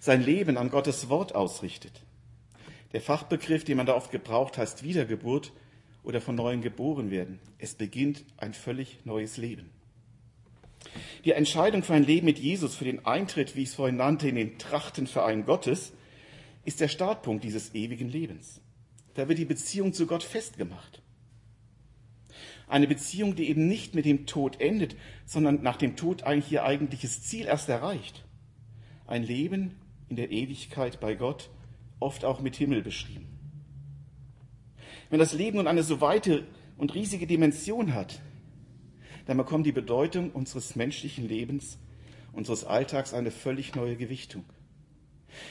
Sein 0.00 0.24
Leben 0.24 0.56
an 0.56 0.70
Gottes 0.70 1.08
Wort 1.08 1.34
ausrichtet. 1.34 2.02
Der 2.92 3.00
Fachbegriff, 3.00 3.64
den 3.64 3.76
man 3.76 3.86
da 3.86 3.94
oft 3.94 4.10
gebraucht, 4.10 4.56
heißt 4.56 4.82
Wiedergeburt 4.82 5.52
oder 6.02 6.20
von 6.20 6.34
neuem 6.34 6.62
geboren 6.62 7.10
werden. 7.10 7.38
Es 7.58 7.74
beginnt 7.74 8.24
ein 8.38 8.54
völlig 8.54 9.04
neues 9.04 9.36
Leben. 9.36 9.70
Die 11.24 11.32
Entscheidung 11.32 11.82
für 11.82 11.94
ein 11.94 12.04
Leben 12.04 12.26
mit 12.26 12.38
Jesus, 12.38 12.76
für 12.76 12.84
den 12.84 13.04
Eintritt, 13.04 13.56
wie 13.56 13.62
ich 13.62 13.70
es 13.70 13.74
vorhin 13.74 13.96
nannte, 13.96 14.28
in 14.28 14.36
den 14.36 14.58
Trachtenverein 14.58 15.44
Gottes, 15.44 15.92
ist 16.64 16.80
der 16.80 16.88
Startpunkt 16.88 17.44
dieses 17.44 17.74
ewigen 17.74 18.08
Lebens. 18.08 18.60
Da 19.14 19.28
wird 19.28 19.38
die 19.38 19.44
Beziehung 19.44 19.92
zu 19.92 20.06
Gott 20.06 20.22
festgemacht. 20.22 21.02
Eine 22.68 22.86
Beziehung, 22.86 23.34
die 23.34 23.48
eben 23.48 23.66
nicht 23.66 23.94
mit 23.94 24.04
dem 24.04 24.26
Tod 24.26 24.60
endet, 24.60 24.96
sondern 25.26 25.62
nach 25.62 25.76
dem 25.76 25.96
Tod 25.96 26.22
eigentlich 26.22 26.52
ihr 26.52 26.64
eigentliches 26.64 27.22
Ziel 27.22 27.46
erst 27.46 27.68
erreicht. 27.68 28.24
Ein 29.06 29.22
Leben 29.22 29.74
in 30.08 30.16
der 30.16 30.30
Ewigkeit 30.30 31.00
bei 31.00 31.14
Gott, 31.14 31.50
oft 32.00 32.24
auch 32.24 32.40
mit 32.40 32.56
Himmel 32.56 32.82
beschrieben. 32.82 33.26
Wenn 35.10 35.18
das 35.18 35.32
Leben 35.32 35.56
nun 35.56 35.66
eine 35.66 35.82
so 35.82 36.00
weite 36.00 36.46
und 36.76 36.94
riesige 36.94 37.26
Dimension 37.26 37.94
hat, 37.94 38.20
dann 39.26 39.36
bekommt 39.36 39.66
die 39.66 39.72
Bedeutung 39.72 40.30
unseres 40.30 40.76
menschlichen 40.76 41.28
Lebens, 41.28 41.78
unseres 42.32 42.64
Alltags 42.64 43.14
eine 43.14 43.30
völlig 43.30 43.74
neue 43.74 43.96
Gewichtung. 43.96 44.44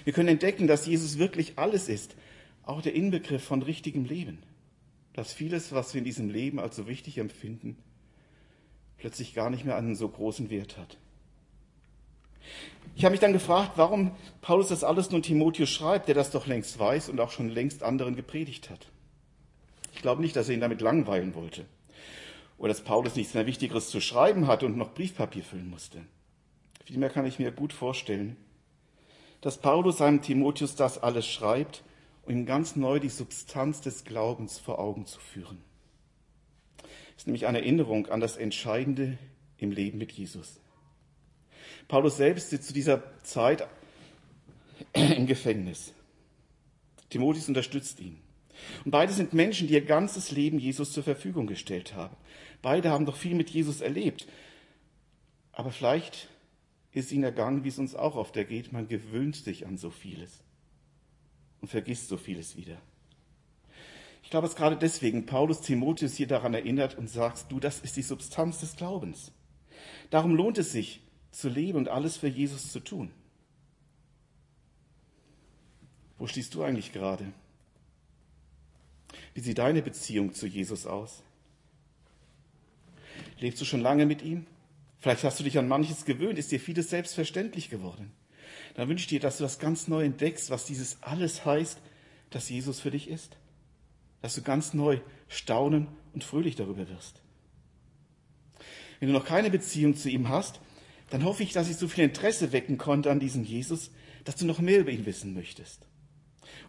Wir 0.03 0.13
können 0.13 0.29
entdecken, 0.29 0.67
dass 0.67 0.85
Jesus 0.85 1.17
wirklich 1.17 1.57
alles 1.57 1.89
ist, 1.89 2.15
auch 2.63 2.81
der 2.81 2.93
Inbegriff 2.93 3.43
von 3.43 3.61
richtigem 3.61 4.05
Leben. 4.05 4.39
Dass 5.13 5.33
vieles, 5.33 5.71
was 5.71 5.93
wir 5.93 5.99
in 5.99 6.05
diesem 6.05 6.29
Leben 6.29 6.59
als 6.59 6.75
so 6.75 6.87
wichtig 6.87 7.17
empfinden, 7.17 7.77
plötzlich 8.97 9.33
gar 9.33 9.49
nicht 9.49 9.65
mehr 9.65 9.75
einen 9.75 9.95
so 9.95 10.07
großen 10.07 10.49
Wert 10.49 10.77
hat. 10.77 10.97
Ich 12.97 13.05
habe 13.05 13.11
mich 13.11 13.19
dann 13.19 13.31
gefragt, 13.31 13.73
warum 13.75 14.09
Paulus 14.41 14.69
das 14.69 14.83
alles 14.83 15.11
nun 15.11 15.21
Timotheus 15.21 15.69
schreibt, 15.69 16.07
der 16.07 16.15
das 16.15 16.31
doch 16.31 16.47
längst 16.47 16.79
weiß 16.79 17.09
und 17.09 17.19
auch 17.19 17.29
schon 17.29 17.47
längst 17.47 17.83
anderen 17.83 18.15
gepredigt 18.15 18.71
hat. 18.71 18.87
Ich 19.93 20.01
glaube 20.01 20.19
nicht, 20.19 20.35
dass 20.35 20.49
er 20.49 20.55
ihn 20.55 20.61
damit 20.61 20.81
langweilen 20.81 21.35
wollte 21.35 21.65
oder 22.57 22.69
dass 22.69 22.81
Paulus 22.81 23.15
nichts 23.15 23.35
mehr 23.35 23.45
Wichtigeres 23.45 23.91
zu 23.91 24.01
schreiben 24.01 24.47
hatte 24.47 24.65
und 24.65 24.77
noch 24.77 24.95
Briefpapier 24.95 25.43
füllen 25.43 25.69
musste. 25.69 25.99
Vielmehr 26.85 27.11
kann 27.11 27.27
ich 27.27 27.37
mir 27.37 27.51
gut 27.51 27.71
vorstellen, 27.71 28.35
dass 29.41 29.59
Paulus 29.59 29.99
seinem 29.99 30.23
Timotheus 30.23 30.73
das 30.73 30.97
alles 30.97 31.27
schreibt, 31.27 31.83
um 32.25 32.31
ihm 32.33 32.45
ganz 32.47 32.75
neu 32.75 32.99
die 32.99 33.09
Substanz 33.09 33.79
des 33.79 34.05
Glaubens 34.05 34.57
vor 34.57 34.79
Augen 34.79 35.05
zu 35.05 35.19
führen. 35.19 35.59
Es 37.15 37.17
ist 37.17 37.27
nämlich 37.27 37.45
eine 37.45 37.59
Erinnerung 37.59 38.07
an 38.07 38.21
das 38.21 38.37
Entscheidende 38.37 39.19
im 39.59 39.69
Leben 39.69 39.99
mit 39.99 40.13
Jesus. 40.13 40.59
Paulus 41.87 42.17
selbst 42.17 42.49
sitzt 42.49 42.67
zu 42.67 42.73
dieser 42.73 43.03
Zeit 43.23 43.67
im 44.93 45.25
Gefängnis. 45.25 45.93
Timotheus 47.09 47.47
unterstützt 47.47 47.99
ihn. 47.99 48.19
Und 48.83 48.91
beide 48.91 49.13
sind 49.13 49.33
Menschen, 49.33 49.67
die 49.67 49.75
ihr 49.75 49.85
ganzes 49.85 50.31
Leben 50.31 50.59
Jesus 50.59 50.91
zur 50.91 51.03
Verfügung 51.03 51.47
gestellt 51.47 51.95
haben. 51.95 52.15
Beide 52.61 52.89
haben 52.89 53.05
doch 53.05 53.15
viel 53.15 53.35
mit 53.35 53.49
Jesus 53.49 53.81
erlebt. 53.81 54.27
Aber 55.51 55.71
vielleicht 55.71 56.27
ist 56.91 57.11
ihnen 57.11 57.23
ergangen, 57.23 57.63
wie 57.63 57.69
es 57.69 57.79
uns 57.79 57.95
auch 57.95 58.15
oft 58.15 58.35
ergeht. 58.35 58.73
Man 58.73 58.87
gewöhnt 58.87 59.35
sich 59.35 59.65
an 59.65 59.77
so 59.77 59.89
vieles 59.89 60.43
und 61.61 61.69
vergisst 61.69 62.09
so 62.09 62.17
vieles 62.17 62.57
wieder. 62.57 62.77
Ich 64.23 64.29
glaube, 64.29 64.47
dass 64.47 64.55
gerade 64.55 64.75
deswegen 64.75 65.25
Paulus 65.25 65.61
Timotheus 65.61 66.15
hier 66.15 66.27
daran 66.27 66.53
erinnert 66.53 66.97
und 66.97 67.09
sagt, 67.09 67.51
du, 67.51 67.59
das 67.59 67.79
ist 67.79 67.95
die 67.95 68.01
Substanz 68.01 68.59
des 68.59 68.75
Glaubens. 68.75 69.31
Darum 70.09 70.35
lohnt 70.35 70.57
es 70.57 70.71
sich, 70.71 71.01
zu 71.37 71.49
leben 71.49 71.77
und 71.77 71.87
alles 71.87 72.17
für 72.17 72.27
Jesus 72.27 72.71
zu 72.71 72.79
tun. 72.79 73.11
Wo 76.17 76.25
stehst 76.25 76.55
du 76.55 76.63
eigentlich 76.63 76.93
gerade? 76.93 77.31
Wie 79.35 79.41
sieht 79.41 79.59
deine 79.59 79.83
Beziehung 79.83 80.33
zu 80.33 80.47
Jesus 80.47 80.87
aus? 80.87 81.21
Lebst 83.39 83.61
du 83.61 83.65
schon 83.65 83.81
lange 83.81 84.07
mit 84.07 84.23
ihm? 84.23 84.47
Vielleicht 84.97 85.23
hast 85.23 85.39
du 85.39 85.43
dich 85.43 85.59
an 85.59 85.67
manches 85.67 86.05
gewöhnt, 86.05 86.39
ist 86.39 86.51
dir 86.51 86.59
vieles 86.59 86.89
selbstverständlich 86.89 87.69
geworden. 87.69 88.11
Dann 88.73 88.89
wünsche 88.89 89.03
ich 89.03 89.07
dir, 89.07 89.19
dass 89.19 89.37
du 89.37 89.43
das 89.43 89.59
ganz 89.59 89.87
neu 89.87 90.03
entdeckst, 90.03 90.49
was 90.49 90.65
dieses 90.65 90.97
alles 91.03 91.45
heißt, 91.45 91.77
dass 92.31 92.49
Jesus 92.49 92.79
für 92.79 92.89
dich 92.89 93.07
ist. 93.09 93.37
Dass 94.23 94.33
du 94.33 94.41
ganz 94.41 94.73
neu 94.73 95.01
staunen 95.27 95.87
und 96.15 96.23
fröhlich 96.23 96.55
darüber 96.55 96.89
wirst. 96.89 97.21
Wenn 98.99 99.09
du 99.09 99.13
noch 99.13 99.25
keine 99.25 99.51
Beziehung 99.51 99.95
zu 99.95 100.09
ihm 100.09 100.29
hast, 100.29 100.59
dann 101.09 101.23
hoffe 101.23 101.43
ich, 101.43 101.53
dass 101.53 101.69
ich 101.69 101.77
so 101.77 101.87
viel 101.87 102.03
Interesse 102.03 102.51
wecken 102.51 102.77
konnte 102.77 103.11
an 103.11 103.19
diesem 103.19 103.43
Jesus, 103.43 103.91
dass 104.25 104.35
du 104.35 104.45
noch 104.45 104.59
mehr 104.59 104.79
über 104.79 104.91
ihn 104.91 105.05
wissen 105.05 105.33
möchtest. 105.33 105.87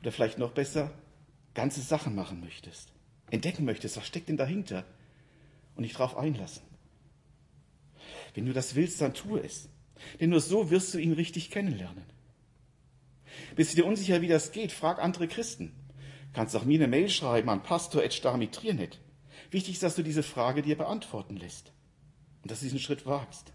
Oder 0.01 0.13
vielleicht 0.13 0.39
noch 0.39 0.53
besser, 0.53 0.93
ganze 1.55 1.81
Sachen 1.81 2.15
machen 2.15 2.41
möchtest. 2.41 2.93
Entdecken 3.31 3.65
möchtest, 3.65 3.97
was 3.97 4.07
steckt 4.07 4.29
denn 4.29 4.37
dahinter? 4.37 4.85
Und 5.75 5.83
dich 5.83 5.93
darauf 5.93 6.17
einlassen. 6.17 6.63
Wenn 8.35 8.47
du 8.47 8.53
das 8.53 8.75
willst, 8.75 9.01
dann 9.01 9.15
tue 9.15 9.41
es. 9.41 9.69
Denn 10.21 10.31
nur 10.31 10.41
so 10.41 10.71
wirst 10.71 10.95
du 10.95 10.99
ihn 10.99 11.13
richtig 11.13 11.51
kennenlernen. 11.51 12.05
Bist 13.57 13.73
du 13.73 13.77
dir 13.77 13.87
unsicher, 13.87 14.23
wie 14.23 14.29
das 14.29 14.53
geht? 14.53 14.73
Frag 14.73 15.01
andere 15.01 15.29
Christen. 15.29 15.73
Kannst 16.33 16.55
auch 16.55 16.65
mir 16.65 16.79
eine 16.79 16.89
Mail 16.89 17.09
schreiben 17.09 17.49
an 17.49 17.63
pastor.starmitrinet. 17.63 19.01
Wichtig 19.51 19.75
ist, 19.75 19.83
dass 19.83 19.97
du 19.97 20.03
diese 20.03 20.23
Frage 20.23 20.63
dir 20.63 20.77
beantworten 20.77 21.37
lässt 21.37 21.73
und 22.43 22.51
dass 22.51 22.61
du 22.61 22.67
diesen 22.67 22.79
Schritt 22.79 23.07
wagst. 23.07 23.53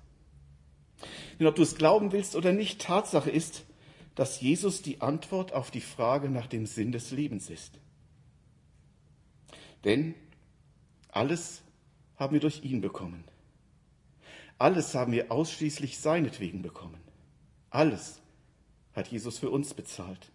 Denn 1.39 1.47
ob 1.47 1.55
du 1.55 1.61
es 1.61 1.75
glauben 1.75 2.11
willst 2.11 2.35
oder 2.35 2.51
nicht, 2.51 2.81
Tatsache 2.81 3.29
ist, 3.29 3.63
dass 4.15 4.41
Jesus 4.41 4.81
die 4.81 5.01
Antwort 5.01 5.53
auf 5.53 5.71
die 5.71 5.81
Frage 5.81 6.29
nach 6.29 6.47
dem 6.47 6.65
Sinn 6.65 6.91
des 6.91 7.11
Lebens 7.11 7.49
ist. 7.49 7.79
Denn 9.83 10.15
alles 11.09 11.61
haben 12.17 12.33
wir 12.33 12.39
durch 12.39 12.63
ihn 12.63 12.81
bekommen. 12.81 13.23
Alles 14.57 14.93
haben 14.95 15.11
wir 15.11 15.31
ausschließlich 15.31 15.97
seinetwegen 15.97 16.61
bekommen. 16.61 17.01
Alles 17.69 18.21
hat 18.93 19.07
Jesus 19.07 19.39
für 19.39 19.49
uns 19.49 19.73
bezahlt. 19.73 20.31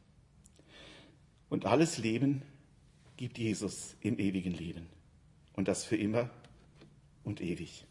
Und 1.48 1.64
alles 1.64 1.98
Leben 1.98 2.42
gibt 3.16 3.38
Jesus 3.38 3.96
im 4.00 4.18
ewigen 4.18 4.52
Leben. 4.52 4.87
Und 5.54 5.68
das 5.68 5.85
für 5.85 5.96
immer 5.96 6.31
und 7.24 7.40
ewig. 7.40 7.85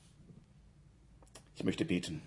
Ich 1.55 1.63
möchte 1.63 1.85
beten. 1.85 2.21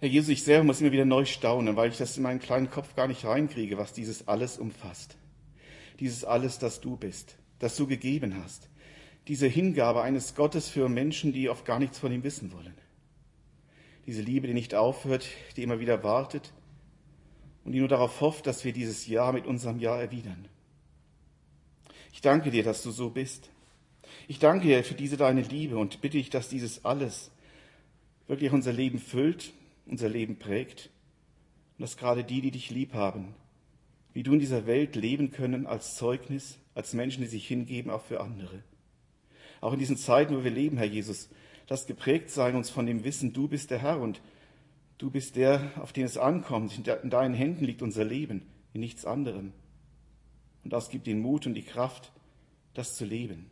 Herr 0.00 0.08
Jesus, 0.08 0.28
ich 0.28 0.44
selber 0.44 0.64
muss 0.64 0.80
immer 0.80 0.92
wieder 0.92 1.04
neu 1.04 1.24
staunen, 1.24 1.74
weil 1.74 1.90
ich 1.90 1.98
das 1.98 2.16
in 2.16 2.22
meinen 2.22 2.38
kleinen 2.38 2.70
Kopf 2.70 2.94
gar 2.94 3.08
nicht 3.08 3.24
reinkriege, 3.24 3.78
was 3.78 3.92
dieses 3.92 4.28
alles 4.28 4.56
umfasst. 4.56 5.16
Dieses 5.98 6.24
alles, 6.24 6.60
das 6.60 6.80
du 6.80 6.96
bist, 6.96 7.36
das 7.58 7.76
du 7.76 7.88
gegeben 7.88 8.40
hast, 8.40 8.68
diese 9.26 9.48
Hingabe 9.48 10.02
eines 10.02 10.36
Gottes 10.36 10.68
für 10.68 10.88
Menschen, 10.88 11.32
die 11.32 11.48
oft 11.48 11.64
gar 11.64 11.80
nichts 11.80 11.98
von 11.98 12.12
ihm 12.12 12.22
wissen 12.22 12.52
wollen. 12.52 12.74
Diese 14.06 14.22
Liebe, 14.22 14.46
die 14.46 14.54
nicht 14.54 14.74
aufhört, 14.74 15.26
die 15.56 15.64
immer 15.64 15.80
wieder 15.80 16.04
wartet 16.04 16.52
und 17.64 17.72
die 17.72 17.80
nur 17.80 17.88
darauf 17.88 18.20
hofft, 18.20 18.46
dass 18.46 18.64
wir 18.64 18.72
dieses 18.72 19.06
Jahr 19.08 19.32
mit 19.32 19.46
unserem 19.46 19.80
Jahr 19.80 20.00
erwidern. 20.00 20.46
Ich 22.12 22.20
danke 22.20 22.50
dir, 22.50 22.62
dass 22.62 22.82
du 22.82 22.92
so 22.92 23.10
bist. 23.10 23.50
Ich 24.28 24.38
danke 24.38 24.66
dir 24.66 24.84
für 24.84 24.94
diese 24.94 25.16
deine 25.16 25.42
Liebe 25.42 25.76
und 25.76 26.00
bitte 26.00 26.18
ich, 26.18 26.30
dass 26.30 26.48
dieses 26.48 26.84
alles 26.84 27.30
wirklich 28.28 28.52
unser 28.52 28.72
Leben 28.72 28.98
füllt, 28.98 29.52
unser 29.88 30.08
Leben 30.08 30.38
prägt 30.38 30.90
und 31.76 31.82
dass 31.82 31.96
gerade 31.96 32.24
die, 32.24 32.40
die 32.40 32.50
dich 32.50 32.70
lieb 32.70 32.94
haben, 32.94 33.34
wie 34.12 34.22
du 34.22 34.32
in 34.32 34.40
dieser 34.40 34.66
Welt 34.66 34.96
leben 34.96 35.30
können 35.30 35.66
als 35.66 35.96
Zeugnis, 35.96 36.58
als 36.74 36.92
Menschen, 36.92 37.22
die 37.22 37.28
sich 37.28 37.46
hingeben, 37.46 37.90
auch 37.90 38.02
für 38.02 38.20
andere. 38.20 38.62
Auch 39.60 39.72
in 39.72 39.78
diesen 39.78 39.96
Zeiten, 39.96 40.36
wo 40.36 40.44
wir 40.44 40.50
leben, 40.50 40.76
Herr 40.76 40.86
Jesus, 40.86 41.28
lass 41.68 41.86
geprägt 41.86 42.30
sein 42.30 42.56
uns 42.56 42.70
von 42.70 42.86
dem 42.86 43.04
Wissen, 43.04 43.32
du 43.32 43.48
bist 43.48 43.70
der 43.70 43.80
Herr 43.80 44.00
und 44.00 44.20
du 44.98 45.10
bist 45.10 45.36
der, 45.36 45.72
auf 45.76 45.92
den 45.92 46.04
es 46.04 46.16
ankommt. 46.16 46.76
In 46.76 47.10
deinen 47.10 47.34
Händen 47.34 47.64
liegt 47.64 47.82
unser 47.82 48.04
Leben, 48.04 48.42
in 48.72 48.80
nichts 48.80 49.04
anderem. 49.04 49.52
Und 50.64 50.72
das 50.72 50.90
gibt 50.90 51.06
den 51.06 51.20
Mut 51.20 51.46
und 51.46 51.54
die 51.54 51.62
Kraft, 51.62 52.12
das 52.74 52.96
zu 52.96 53.04
leben. 53.04 53.50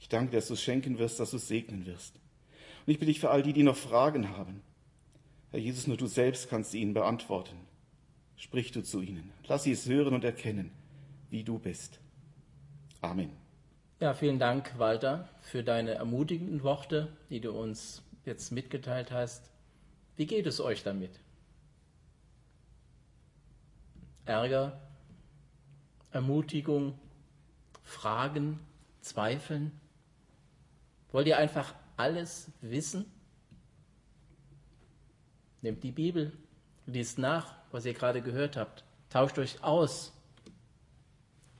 Ich 0.00 0.08
danke, 0.08 0.32
dass 0.32 0.48
du 0.48 0.54
es 0.54 0.62
schenken 0.62 0.98
wirst, 0.98 1.20
dass 1.20 1.32
du 1.32 1.36
es 1.36 1.48
segnen 1.48 1.86
wirst. 1.86 2.14
Und 2.86 2.92
ich 2.92 2.98
bitte 2.98 3.12
dich 3.12 3.20
für 3.20 3.30
all 3.30 3.42
die, 3.42 3.52
die 3.52 3.62
noch 3.62 3.76
Fragen 3.76 4.36
haben. 4.36 4.62
Herr 5.50 5.58
Jesus, 5.58 5.86
nur 5.86 5.96
du 5.96 6.06
selbst 6.06 6.48
kannst 6.48 6.74
ihnen 6.74 6.94
beantworten. 6.94 7.56
Sprich 8.36 8.70
du 8.70 8.82
zu 8.82 9.02
ihnen. 9.02 9.32
Lass 9.48 9.64
sie 9.64 9.72
es 9.72 9.86
hören 9.86 10.14
und 10.14 10.24
erkennen, 10.24 10.70
wie 11.28 11.42
du 11.42 11.58
bist. 11.58 12.00
Amen. 13.00 13.32
Ja, 13.98 14.14
vielen 14.14 14.38
Dank, 14.38 14.78
Walter, 14.78 15.28
für 15.40 15.62
deine 15.62 15.94
ermutigenden 15.94 16.62
Worte, 16.62 17.12
die 17.28 17.40
du 17.40 17.50
uns 17.52 18.02
jetzt 18.24 18.52
mitgeteilt 18.52 19.10
hast. 19.10 19.50
Wie 20.16 20.26
geht 20.26 20.46
es 20.46 20.60
euch 20.60 20.84
damit? 20.84 21.20
Ärger, 24.24 24.80
Ermutigung, 26.12 26.98
Fragen, 27.82 28.60
Zweifeln? 29.00 29.72
Wollt 31.10 31.26
ihr 31.26 31.38
einfach 31.38 31.74
alles 31.96 32.50
wissen? 32.60 33.04
Nehmt 35.62 35.82
die 35.82 35.92
Bibel, 35.92 36.32
liest 36.86 37.18
nach, 37.18 37.54
was 37.70 37.84
ihr 37.84 37.94
gerade 37.94 38.22
gehört 38.22 38.56
habt. 38.56 38.84
Tauscht 39.10 39.38
euch 39.38 39.62
aus. 39.62 40.12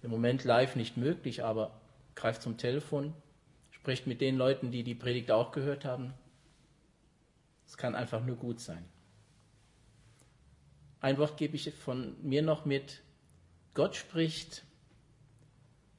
Im 0.03 0.11
Moment 0.11 0.45
live 0.45 0.77
nicht 0.77 0.97
möglich, 0.97 1.45
aber 1.45 1.81
greift 2.15 2.43
zum 2.43 2.57
Telefon, 2.57 3.13
spricht 3.71 4.07
mit 4.07 4.21
den 4.21 4.37
Leuten, 4.37 4.71
die 4.71 4.83
die 4.83 4.95
Predigt 4.95 5.31
auch 5.31 5.53
gehört 5.53 5.85
haben. 5.85 6.15
Es 7.67 7.77
kann 7.77 7.95
einfach 7.95 8.25
nur 8.25 8.37
gut 8.37 8.61
sein. 8.61 8.85
Ein 11.01 11.19
Wort 11.19 11.37
gebe 11.37 11.57
ich 11.57 11.73
von 11.75 12.17
mir 12.23 12.43
noch 12.43 12.65
mit. 12.65 13.03
Gott 13.75 13.97
spricht, 13.97 14.65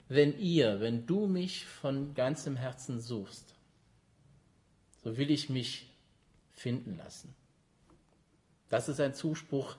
wenn 0.09 0.37
ihr, 0.37 0.79
wenn 0.79 1.05
du 1.07 1.27
mich 1.27 1.65
von 1.65 2.13
ganzem 2.13 2.55
Herzen 2.55 2.99
suchst, 2.99 3.55
so 5.03 5.17
will 5.17 5.31
ich 5.31 5.49
mich 5.49 5.89
finden 6.53 6.97
lassen. 6.97 7.33
Das 8.71 8.87
ist 8.87 9.01
ein 9.01 9.13
Zuspruch, 9.13 9.75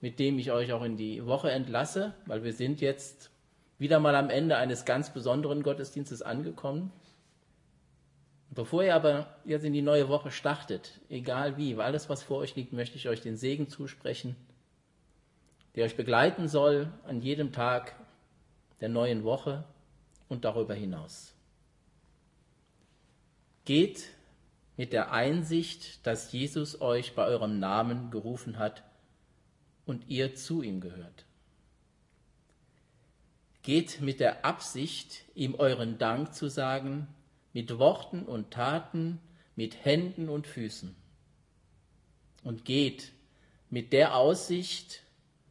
mit 0.00 0.18
dem 0.18 0.36
ich 0.36 0.50
euch 0.50 0.72
auch 0.72 0.82
in 0.82 0.96
die 0.96 1.24
Woche 1.24 1.52
entlasse, 1.52 2.12
weil 2.26 2.42
wir 2.42 2.52
sind 2.52 2.80
jetzt 2.80 3.30
wieder 3.78 4.00
mal 4.00 4.16
am 4.16 4.30
Ende 4.30 4.56
eines 4.56 4.84
ganz 4.84 5.10
besonderen 5.14 5.62
Gottesdienstes 5.62 6.22
angekommen. 6.22 6.92
Bevor 8.50 8.82
ihr 8.82 8.96
aber 8.96 9.36
jetzt 9.44 9.64
in 9.64 9.72
die 9.72 9.80
neue 9.80 10.08
Woche 10.08 10.32
startet, 10.32 11.00
egal 11.08 11.56
wie, 11.56 11.76
weil 11.76 11.86
alles, 11.86 12.08
was 12.08 12.24
vor 12.24 12.38
euch 12.38 12.56
liegt, 12.56 12.72
möchte 12.72 12.96
ich 12.96 13.08
euch 13.08 13.20
den 13.20 13.36
Segen 13.36 13.68
zusprechen, 13.68 14.34
der 15.76 15.84
euch 15.84 15.96
begleiten 15.96 16.48
soll 16.48 16.92
an 17.04 17.22
jedem 17.22 17.52
Tag 17.52 17.94
der 18.80 18.88
neuen 18.88 19.22
Woche 19.22 19.62
und 20.28 20.44
darüber 20.44 20.74
hinaus. 20.74 21.32
Geht 23.64 24.08
mit 24.76 24.92
der 24.92 25.12
Einsicht, 25.12 26.06
dass 26.06 26.32
Jesus 26.32 26.80
euch 26.80 27.14
bei 27.14 27.24
eurem 27.24 27.58
Namen 27.58 28.10
gerufen 28.10 28.58
hat 28.58 28.82
und 29.84 30.08
ihr 30.08 30.34
zu 30.34 30.62
ihm 30.62 30.80
gehört. 30.80 31.24
Geht 33.62 34.00
mit 34.00 34.18
der 34.18 34.44
Absicht, 34.44 35.24
ihm 35.34 35.54
euren 35.54 35.98
Dank 35.98 36.34
zu 36.34 36.48
sagen, 36.48 37.06
mit 37.52 37.78
Worten 37.78 38.24
und 38.24 38.50
Taten, 38.50 39.20
mit 39.54 39.84
Händen 39.84 40.28
und 40.28 40.46
Füßen. 40.46 40.96
Und 42.42 42.64
geht 42.64 43.12
mit 43.70 43.92
der 43.92 44.16
Aussicht, 44.16 45.02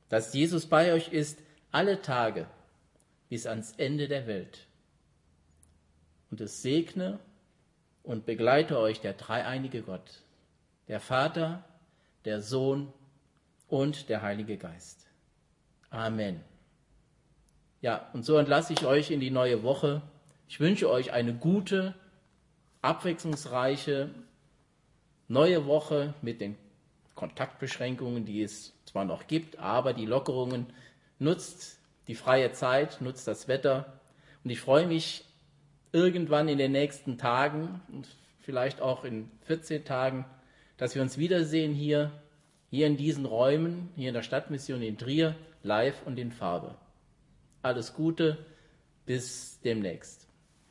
dass 0.10 0.34
Jesus 0.34 0.66
bei 0.66 0.94
euch 0.94 1.14
ist 1.14 1.40
alle 1.72 2.02
Tage 2.02 2.48
bis 3.30 3.46
ans 3.46 3.74
Ende 3.78 4.10
der 4.10 4.28
Welt. 4.28 4.68
Und 6.30 6.42
es 6.42 6.62
segne 6.62 7.20
und 8.04 8.26
begleite 8.26 8.80
euch 8.80 9.02
der 9.02 9.14
dreieinige 9.14 9.82
Gott, 9.82 10.24
der 10.88 11.00
Vater, 11.00 11.64
der 12.26 12.42
Sohn 12.42 12.92
und 13.68 14.10
der 14.10 14.22
Heilige 14.22 14.58
Geist. 14.58 15.08
Amen. 15.90 16.42
Ja, 17.82 18.10
und 18.14 18.24
so 18.24 18.38
entlasse 18.38 18.74
ich 18.74 18.86
euch 18.86 19.12
in 19.12 19.20
die 19.20 19.32
neue 19.32 19.64
Woche. 19.64 20.02
Ich 20.48 20.60
wünsche 20.60 20.90
euch 20.90 21.12
eine 21.12 21.34
gute, 21.34 21.96
abwechslungsreiche 22.82 24.10
neue 25.28 25.66
Woche 25.66 26.14
mit 26.22 26.42
den 26.42 26.58
Kontaktbeschränkungen, 27.16 28.26
die 28.26 28.44
es 28.44 28.74
zwar 28.86 29.06
noch 29.06 29.28
gibt, 29.28 29.58
aber 29.60 29.94
die 29.94 30.06
Lockerungen. 30.06 30.68
Nutzt 31.20 31.80
die 32.08 32.16
freie 32.16 32.52
Zeit, 32.52 33.00
nutzt 33.02 33.28
das 33.28 33.48
Wetter. 33.48 34.00
Und 34.44 34.50
ich 34.50 34.60
freue 34.60 34.88
mich 34.88 35.24
irgendwann 35.92 36.48
in 36.48 36.58
den 36.58 36.72
nächsten 36.72 37.18
Tagen 37.18 37.82
und 37.92 38.08
vielleicht 38.42 38.82
auch 38.82 39.04
in 39.04 39.30
14 39.44 39.86
Tagen, 39.86 40.26
dass 40.78 40.96
wir 40.96 41.02
uns 41.02 41.18
wiedersehen 41.18 41.74
hier, 41.74 42.12
hier 42.70 42.88
in 42.88 42.98
diesen 42.98 43.26
Räumen, 43.26 43.90
hier 43.96 44.10
in 44.10 44.14
der 44.14 44.24
Stadtmission 44.24 44.82
in 44.82 44.98
Trier, 44.98 45.36
live 45.64 46.02
und 46.06 46.18
in 46.18 46.32
Farbe. 46.32 46.76
Alles 47.62 47.94
Gute, 47.94 48.38
bis 49.06 49.60
demnächst. 49.62 50.31